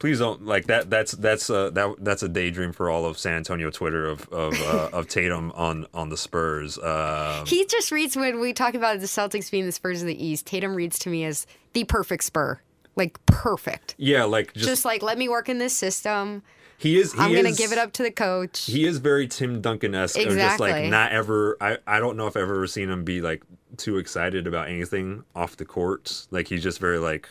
[0.00, 3.34] please don't like that that's that's uh that that's a daydream for all of San
[3.34, 6.78] Antonio Twitter of of uh, of Tatum on on the Spurs.
[6.78, 10.22] Um He just reads when we talk about the Celtics being the Spurs of the
[10.22, 10.46] East.
[10.46, 12.60] Tatum reads to me as the perfect Spur,
[12.96, 13.94] like perfect.
[13.98, 16.42] yeah, like Just, just, like let me work in this system.
[16.78, 18.64] he is he I'm gonna is- give it up to the coach.
[18.66, 20.16] He is very Tim Duncan esque.
[20.16, 20.70] Just Exactly.
[20.72, 21.56] like not ever.
[21.60, 23.42] I I don't know if I've ever seen him be like
[23.76, 26.26] too excited about anything off the court.
[26.30, 27.28] Like he's just very like,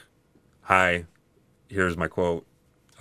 [0.62, 1.06] "Hi,
[1.68, 2.46] here's my quote.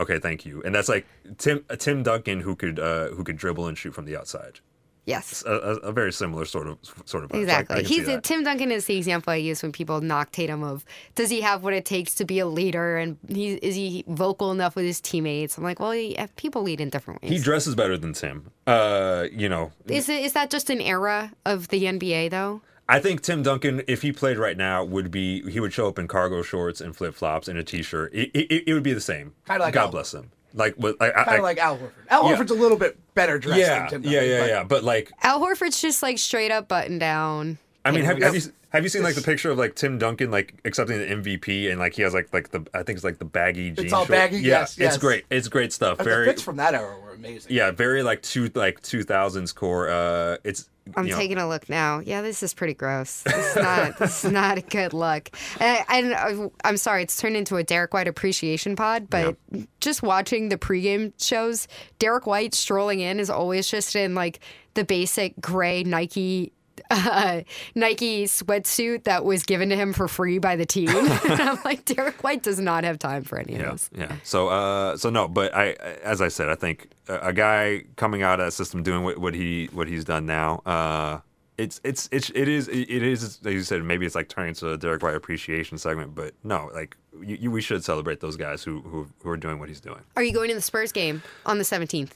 [0.01, 1.07] Okay, thank you." And that's like
[1.39, 4.61] Tim a Tim Duncan who could uh who could dribble and shoot from the outside.
[5.09, 5.43] Yes.
[5.47, 7.31] A, a, a very similar sort of sort of.
[7.31, 7.33] vibe.
[7.33, 7.85] So I- I Exactly.
[7.85, 8.23] He's that.
[8.25, 10.85] Tim Duncan is the example I use when people knock Tatum of
[11.15, 14.53] does he have what it takes to be a leader and he is he vocal
[14.53, 15.57] enough with his teammates?
[15.59, 17.33] I'm like, well, he, people lead in different ways.
[17.33, 18.51] he dresses better than Tim.
[18.67, 22.61] Uh, you know, is it is that just an era of the NBA though?
[22.91, 25.99] I think Tim Duncan, if he played right now, would be he would show up
[25.99, 28.15] in cargo shorts and flip flops and a t shirt.
[28.15, 29.35] It, it, it would be the same.
[29.47, 29.91] Like God Al.
[29.91, 30.31] bless him.
[30.55, 30.97] Like what?
[31.01, 31.91] I, I, kind I- of like Al Horford.
[32.09, 32.37] Al Yeah.
[32.37, 34.65] Horford's a little bit better dressed yeah, than Tim yeah, Duncan, yeah, but yeah.
[34.65, 37.59] But like, Al Horford's just like straight up button down.
[37.85, 40.31] I mean, have, have you have you seen like the picture of like Tim Duncan
[40.31, 43.19] like accepting the MVP and like he has like like the I think it's like
[43.19, 43.79] the baggy jeans.
[43.79, 44.37] It's all baggy?
[44.39, 44.95] Yeah, Yes, yes.
[44.95, 45.25] it's great.
[45.31, 45.99] It's great stuff.
[45.99, 47.53] the Very fits from that era were amazing.
[47.55, 49.89] yeah, very like two like two thousands core.
[49.89, 51.99] Uh, it's I'm you know, taking a look now.
[52.01, 53.23] Yeah, this is pretty gross.
[53.27, 53.99] This is not.
[53.99, 55.29] this is not a good look.
[55.61, 59.11] And, and uh, I'm sorry, it's turned into a Derrick White appreciation pod.
[59.11, 59.37] But
[59.81, 64.41] just watching the pregame shows, Derrick White strolling in is always just in like
[64.75, 66.53] the basic gray Nike.
[66.91, 67.43] Uh,
[67.75, 70.89] Nike sweatsuit that was given to him for free by the team.
[70.97, 73.91] and I'm like, Derrick White does not have time for any of Yeah, this.
[73.97, 74.13] yeah.
[74.23, 75.73] So, uh, so no, but I,
[76.03, 79.19] as I said, I think a, a guy coming out of that system doing what,
[79.19, 81.21] what he what he's done now, uh,
[81.59, 84.73] it's it's it's it is it is like you said maybe it's like turning to
[84.75, 88.63] a Derrick White appreciation segment, but no, like you, you, we should celebrate those guys
[88.63, 89.99] who, who who are doing what he's doing.
[90.17, 92.11] Are you going to the Spurs game on the 17th?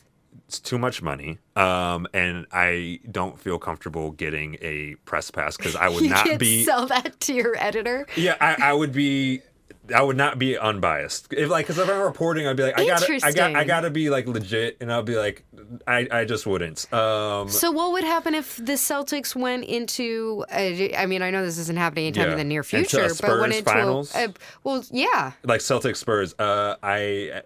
[0.49, 5.77] It's too much money, um, and I don't feel comfortable getting a press pass because
[5.77, 6.65] I would not be.
[6.65, 8.07] sell that to your editor.
[8.17, 9.43] Yeah, I, I would be.
[9.93, 11.33] I would not be unbiased.
[11.33, 13.91] If like, because if I'm reporting, I'd be like, I gotta, I got, I gotta
[13.91, 15.45] be like legit, and I'll be like,
[15.89, 16.93] I, I just wouldn't.
[16.93, 20.45] Um, So what would happen if the Celtics went into?
[20.53, 22.33] A, I mean, I know this isn't happening anytime Yeah.
[22.33, 24.15] in the near future, but went into finals?
[24.15, 25.33] a, a well, yeah.
[25.43, 27.43] like Celtics Spurs, uh, I,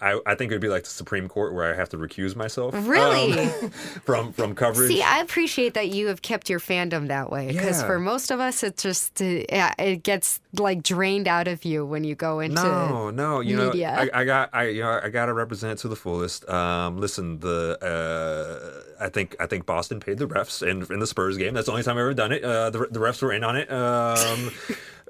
[0.00, 2.72] I, I think it'd be like the Supreme Court where I have to recuse myself.
[2.86, 3.32] Really?
[3.40, 3.70] um,
[4.04, 4.88] from from coverage.
[4.88, 7.86] See, I appreciate that you have kept your fandom that way because Yeah.
[7.86, 11.79] for most of us, it just uh, yeah, it gets like drained out of you
[11.86, 13.92] when you go into No, no, you media.
[13.92, 16.48] know, I, I got, I, you know, I got to represent to the fullest.
[16.48, 21.06] Um, listen, the, uh, I think, I think Boston paid the refs in in the
[21.06, 21.54] Spurs game.
[21.54, 22.44] That's the only time I've ever done it.
[22.44, 23.70] Uh, the, the refs were in on it.
[23.70, 24.50] Um,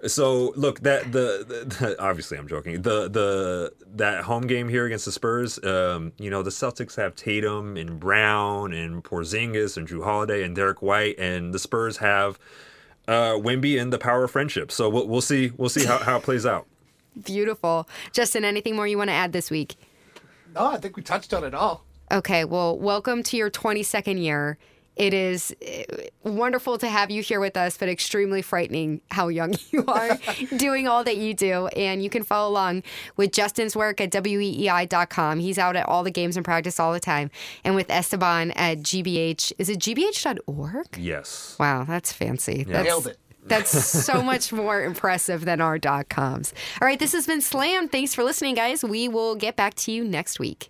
[0.06, 2.80] So look, that the, the, the obviously I'm joking.
[2.80, 7.14] The the that home game here against the Spurs, um, you know, the Celtics have
[7.14, 12.38] Tatum and Brown and Porzingis and Jrue Holiday and Derrick White, and the Spurs have
[13.11, 14.70] uh, Wemby and the power of friendship.
[14.70, 16.66] So we'll, we'll see we'll see how, how it plays out.
[17.24, 17.88] Beautiful.
[18.12, 19.74] Justin, anything more you want to add this week?
[20.54, 21.84] No, I think we touched on it all.
[22.12, 24.58] Okay, well, welcome to your 22nd year.
[25.01, 25.84] It is eh,
[26.24, 30.18] wonderful to have you here with us, but extremely frightening how young you are
[30.59, 31.68] doing all that you do.
[31.68, 32.82] And you can follow along
[33.16, 35.38] with Justin's work at weei.com.
[35.38, 37.30] He's out at all the games and practice all the time.
[37.64, 39.55] And with Esteban at GBH.
[39.57, 40.98] Is it gbh.org?
[40.98, 41.57] Yes.
[41.59, 42.66] Wow, that's fancy.
[42.68, 42.74] Yeah.
[42.74, 43.18] That's, Nailed it.
[43.46, 43.70] That's
[44.05, 46.53] so much more impressive than our dot coms.
[46.82, 47.88] All right, this has been Slam.
[47.88, 48.84] Thanks for listening, guys.
[48.84, 50.68] We will get back to you next week.